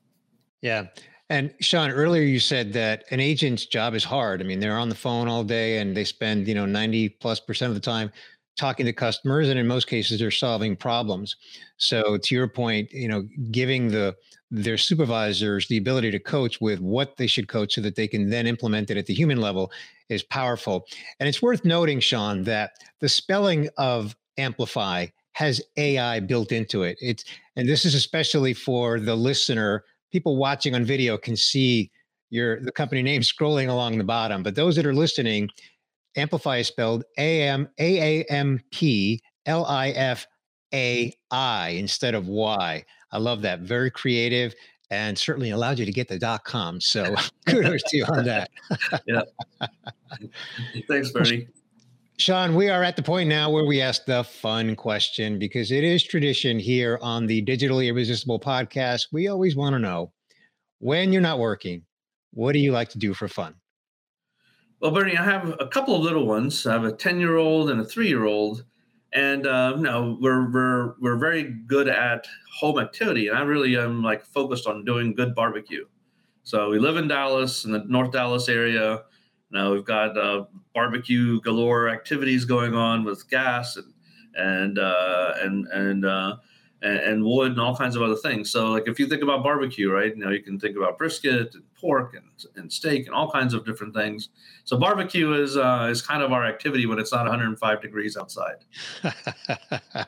Yeah 0.61 0.87
and 1.31 1.55
Sean, 1.61 1.91
earlier 1.91 2.23
you 2.23 2.39
said 2.39 2.73
that 2.75 3.05
an 3.11 3.21
agent's 3.21 3.67
job 3.67 3.95
is 3.95 4.05
hard. 4.05 4.41
I 4.41 4.45
mean, 4.45 4.61
they're 4.61 4.79
on 4.79 4.89
the 4.89 4.95
phone 4.95 5.29
all 5.29 5.43
day 5.45 5.79
and 5.79 5.97
they 5.97 6.05
spend, 6.05 6.47
you 6.47 6.55
know, 6.55 6.67
90 6.67 7.09
plus 7.09 7.41
percent 7.41 7.71
of 7.71 7.75
the 7.75 7.81
time 7.81 8.11
talking 8.57 8.87
to 8.87 8.93
customers 8.93 9.49
and 9.49 9.59
in 9.59 9.67
most 9.67 9.87
cases 9.87 10.19
they're 10.21 10.31
solving 10.31 10.77
problems. 10.77 11.37
So 11.77 12.19
to 12.19 12.35
your 12.35 12.49
point 12.49 12.91
you 12.93 13.09
know 13.09 13.27
giving 13.51 13.89
the 13.89 14.15
their 14.51 14.79
supervisors 14.79 15.67
the 15.67 15.77
ability 15.77 16.11
to 16.13 16.21
coach 16.21 16.61
with 16.61 16.79
what 16.81 17.17
they 17.17 17.27
should 17.27 17.49
coach 17.49 17.75
so 17.75 17.81
that 17.81 17.97
they 17.97 18.07
can 18.07 18.31
then 18.31 18.47
implement 18.47 18.91
it 18.91 18.97
at 18.97 19.07
the 19.07 19.15
human 19.15 19.41
level 19.41 19.73
is 20.09 20.23
powerful. 20.23 20.87
And 21.19 21.29
it's 21.29 21.43
worth 21.43 21.65
noting 21.65 21.99
sean 21.99 22.45
that 22.45 22.73
the 23.01 23.09
spelling 23.09 23.69
of 23.77 24.15
Amplifai 24.39 25.11
has 25.33 25.61
ai 25.77 26.21
built 26.21 26.53
into 26.53 26.85
it. 26.85 26.97
It's 27.01 27.25
and 27.57 27.69
this 27.69 27.85
is 27.85 27.95
especially 27.95 28.55
for 28.55 29.01
the 29.01 29.17
listener 29.17 29.85
people 30.15 30.37
watching 30.37 30.77
on 30.77 30.85
video 30.85 31.19
can 31.19 31.37
see 31.37 31.91
your 32.31 32.61
the 32.61 32.71
company 32.71 33.03
name 33.03 33.21
scrolling 33.33 33.69
along 33.69 33.99
the 33.99 34.05
bottom 34.05 34.43
but 34.45 34.55
those 34.55 34.77
that 34.77 34.87
are 34.87 34.95
listening 34.95 35.51
Amplifai 36.17 36.61
is 36.61 36.69
spelled 36.69 37.05
A 37.19 37.43
M 37.43 37.69
A 37.79 38.21
A 38.21 38.25
M 38.31 38.61
P 38.71 39.21
L 39.47 39.65
I 39.67 39.91
F 39.91 40.27
A 40.73 41.13
I 41.31 41.69
instead 41.71 42.15
of 42.15 42.29
Y. 42.29 42.85
I 43.11 43.19
love 43.19 43.43
that. 43.43 43.61
Very 43.61 43.91
creative 43.91 44.55
and 44.91 45.19
certainly 45.19 45.51
allowed 45.51 45.79
you 45.79 45.87
to 45.87 45.93
get 45.93 46.09
the 46.09 46.19
dot 46.19 46.45
com. 46.45 46.81
So 46.81 47.15
kudos 47.47 47.83
to 47.85 47.97
you 47.97 48.05
on 48.05 48.25
that. 48.25 48.51
yeah. 49.07 49.23
Thanks, 50.89 51.11
Bernie. 51.11 51.49
Sean, 52.17 52.55
we 52.55 52.69
are 52.69 52.85
at 52.85 52.95
the 52.95 53.03
point 53.03 53.29
now 53.29 53.51
where 53.51 53.65
we 53.65 53.81
ask 53.81 54.05
the 54.05 54.23
fun 54.23 54.77
question 54.77 55.37
because 55.37 55.73
it 55.73 55.83
is 55.83 56.05
tradition 56.05 56.61
here 56.61 56.97
on 57.03 57.27
the 57.27 57.45
Digitally 57.45 57.89
Irresistible 57.89 58.39
podcast. 58.39 59.09
We 59.11 59.27
always 59.27 59.57
want 59.57 59.75
to 59.75 59.81
know 59.81 60.13
when 60.79 61.13
you're 61.13 61.21
not 61.21 61.41
working, 61.41 61.83
what 62.33 62.53
do 62.53 62.61
you 62.61 62.71
like 62.71 62.89
to 62.91 62.99
do 62.99 63.15
for 63.15 63.27
fun? 63.27 63.55
Well, 64.79 64.93
Bernie, 64.93 65.17
I 65.17 65.25
have 65.25 65.57
a 65.59 65.67
couple 65.67 65.97
of 65.97 66.03
little 66.03 66.25
ones. 66.25 66.65
I 66.67 66.75
have 66.75 66.85
a 66.85 66.93
10 66.93 67.19
year 67.19 67.37
old 67.37 67.69
and 67.69 67.81
a 67.81 67.85
three 67.85 68.07
year 68.07 68.27
old. 68.27 68.65
And 69.13 69.47
uh, 69.47 69.75
no, 69.77 70.17
we're, 70.21 70.53
we're, 70.53 70.95
we're 71.01 71.17
very 71.17 71.43
good 71.67 71.89
at 71.89 72.29
home 72.61 72.79
activity. 72.79 73.27
And 73.27 73.37
I 73.37 73.43
really 73.43 73.77
am 73.77 74.05
like 74.05 74.25
focused 74.25 74.69
on 74.69 74.85
doing 74.85 75.15
good 75.15 75.35
barbecue. 75.35 75.85
So 76.45 76.71
we 76.71 76.79
live 76.79 76.97
in 76.97 77.09
Dallas, 77.09 77.65
in 77.65 77.73
the 77.73 77.83
North 77.89 78.13
Dallas 78.13 78.49
area. 78.49 79.03
Now 79.51 79.73
we've 79.73 79.85
got 79.85 80.17
uh, 80.17 80.45
barbecue 80.75 81.41
galore 81.41 81.89
activities 81.89 82.45
going 82.45 82.75
on 82.75 83.05
with 83.05 83.29
gas 83.29 83.77
and 83.77 83.93
and 84.37 84.79
uh, 84.79 85.35
and 85.41 85.67
and, 85.69 86.05
uh, 86.05 86.37
and 86.83 86.99
and 86.99 87.25
wood 87.25 87.53
and 87.53 87.61
all 87.61 87.77
kinds 87.77 87.97
of 87.97 88.03
other 88.03 88.17
things. 88.17 88.51
So 88.51 88.71
like 88.71 88.85
if 88.87 88.99
you 88.99 89.07
think 89.07 89.23
about 89.23 89.43
barbecue, 89.43 89.91
right? 89.91 90.15
You 90.15 90.25
know 90.25 90.31
you 90.31 90.43
can 90.43 90.59
think 90.59 90.77
about 90.77 90.99
brisket 90.99 91.55
and 91.55 91.63
pork 91.75 92.15
and, 92.15 92.25
and 92.57 92.73
steak 92.73 93.07
and 93.07 93.15
all 93.15 93.31
kinds 93.31 93.55
of 93.55 93.65
different 93.65 93.95
things. 93.95 94.31
So 94.65 94.77
barbecue 94.77 95.33
is 95.35 95.57
uh, 95.57 95.89
is 95.91 96.03
kind 96.03 96.23
of 96.23 96.33
our 96.33 96.45
activity 96.45 96.87
when 96.87 96.99
it's 96.99 97.13
not 97.13 97.23
105 97.23 97.83
degrees 97.83 98.17
outside. 98.17 98.65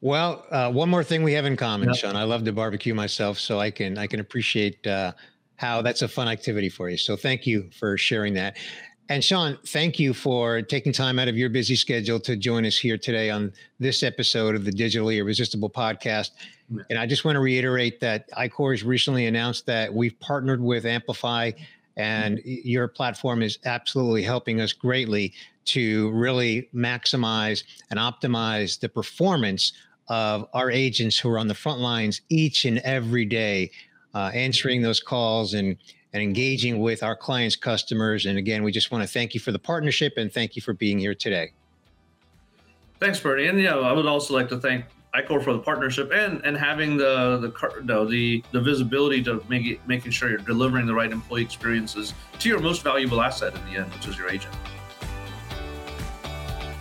well, 0.00 0.44
uh, 0.50 0.70
one 0.72 0.88
more 0.88 1.04
thing 1.04 1.22
we 1.22 1.32
have 1.34 1.44
in 1.44 1.56
common, 1.56 1.88
yep. 1.88 1.96
Sean. 1.96 2.16
I 2.16 2.24
love 2.24 2.44
to 2.44 2.52
barbecue 2.52 2.94
myself, 2.94 3.38
so 3.38 3.60
I 3.60 3.70
can 3.70 3.98
I 3.98 4.06
can 4.06 4.20
appreciate 4.20 4.86
uh, 4.86 5.12
how 5.56 5.82
that's 5.82 6.02
a 6.02 6.08
fun 6.08 6.28
activity 6.28 6.68
for 6.68 6.90
you. 6.90 6.96
So 6.96 7.16
thank 7.16 7.46
you 7.46 7.70
for 7.78 7.96
sharing 7.96 8.34
that. 8.34 8.56
And 9.08 9.22
Sean, 9.22 9.58
thank 9.66 9.98
you 9.98 10.14
for 10.14 10.62
taking 10.62 10.90
time 10.90 11.18
out 11.18 11.28
of 11.28 11.36
your 11.36 11.50
busy 11.50 11.76
schedule 11.76 12.18
to 12.20 12.36
join 12.36 12.64
us 12.64 12.78
here 12.78 12.96
today 12.96 13.28
on 13.28 13.52
this 13.78 14.02
episode 14.02 14.54
of 14.54 14.64
the 14.64 14.70
Digitally 14.70 15.18
Irresistible 15.18 15.68
podcast. 15.68 16.30
Mm-hmm. 16.72 16.78
And 16.88 16.98
I 16.98 17.04
just 17.04 17.22
want 17.22 17.36
to 17.36 17.40
reiterate 17.40 18.00
that 18.00 18.30
iQor 18.30 18.72
has 18.72 18.82
recently 18.82 19.26
announced 19.26 19.66
that 19.66 19.92
we've 19.92 20.18
partnered 20.20 20.62
with 20.62 20.84
Amplifai, 20.84 21.54
and 21.98 22.38
mm-hmm. 22.38 22.66
your 22.66 22.88
platform 22.88 23.42
is 23.42 23.58
absolutely 23.66 24.22
helping 24.22 24.62
us 24.62 24.72
greatly 24.72 25.34
to 25.66 26.10
really 26.12 26.70
maximize 26.74 27.62
and 27.90 28.00
optimize 28.00 28.80
the 28.80 28.88
performance 28.88 29.74
of 30.08 30.48
our 30.54 30.70
agents 30.70 31.18
who 31.18 31.28
are 31.28 31.38
on 31.38 31.48
the 31.48 31.54
front 31.54 31.80
lines 31.80 32.22
each 32.30 32.64
and 32.64 32.78
every 32.78 33.24
day 33.26 33.70
uh, 34.14 34.30
answering 34.34 34.82
those 34.82 35.00
calls 35.00 35.54
and 35.54 35.76
and 36.12 36.22
engaging 36.22 36.78
with 36.78 37.02
our 37.02 37.16
clients, 37.16 37.56
customers. 37.56 38.24
And 38.24 38.38
again, 38.38 38.62
we 38.62 38.70
just 38.70 38.92
want 38.92 39.02
to 39.02 39.08
thank 39.08 39.34
you 39.34 39.40
for 39.40 39.50
the 39.50 39.58
partnership 39.58 40.14
and 40.16 40.32
thank 40.32 40.54
you 40.54 40.62
for 40.62 40.72
being 40.72 40.96
here 40.96 41.14
today. 41.14 41.50
Thanks, 43.00 43.18
Bernie. 43.18 43.48
And 43.48 43.60
yeah, 43.60 43.74
I 43.74 43.92
would 43.92 44.06
also 44.06 44.32
like 44.32 44.48
to 44.50 44.58
thank 44.58 44.84
iQor 45.14 45.42
for 45.42 45.52
the 45.52 45.58
partnership 45.58 46.10
and 46.12 46.44
and 46.44 46.56
having 46.56 46.96
the 46.96 47.38
the 47.38 47.82
no, 47.84 48.04
the 48.04 48.44
the 48.52 48.60
visibility 48.60 49.22
to 49.24 49.44
make 49.48 49.66
it, 49.66 49.80
making 49.86 50.12
sure 50.12 50.28
you're 50.28 50.38
delivering 50.38 50.86
the 50.86 50.94
right 50.94 51.10
employee 51.10 51.42
experiences 51.42 52.14
to 52.38 52.48
your 52.48 52.60
most 52.60 52.82
valuable 52.82 53.20
asset 53.20 53.54
in 53.54 53.64
the 53.66 53.80
end, 53.80 53.92
which 53.92 54.08
is 54.08 54.16
your 54.16 54.28
agent. 54.28 54.54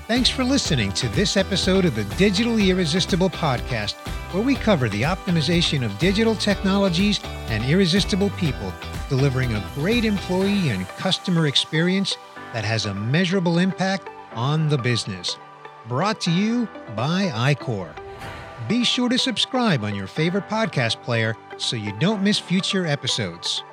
Thanks 0.07 0.29
for 0.29 0.43
listening 0.43 0.91
to 0.93 1.07
this 1.09 1.37
episode 1.37 1.85
of 1.85 1.95
the 1.95 2.03
Digitally 2.15 2.67
Irresistible 2.67 3.29
podcast, 3.29 3.95
where 4.33 4.43
we 4.43 4.55
cover 4.55 4.89
the 4.89 5.03
optimization 5.03 5.85
of 5.85 5.97
digital 5.99 6.33
technologies 6.33 7.19
and 7.49 7.63
irresistible 7.63 8.31
people, 8.31 8.73
delivering 9.07 9.53
a 9.53 9.63
great 9.75 10.05
employee 10.05 10.69
and 10.69 10.87
customer 10.89 11.45
experience 11.45 12.17
that 12.51 12.65
has 12.65 12.87
a 12.87 12.93
measurable 12.93 13.59
impact 13.59 14.09
on 14.33 14.67
the 14.69 14.77
business. 14.77 15.37
Brought 15.87 16.19
to 16.21 16.31
you 16.31 16.67
by 16.95 17.27
iQor. 17.53 17.95
Be 18.67 18.83
sure 18.83 19.09
to 19.09 19.19
subscribe 19.19 19.83
on 19.83 19.93
your 19.93 20.07
favorite 20.07 20.47
podcast 20.49 21.01
player 21.03 21.35
so 21.57 21.75
you 21.75 21.91
don't 21.99 22.23
miss 22.23 22.39
future 22.39 22.87
episodes. 22.87 23.63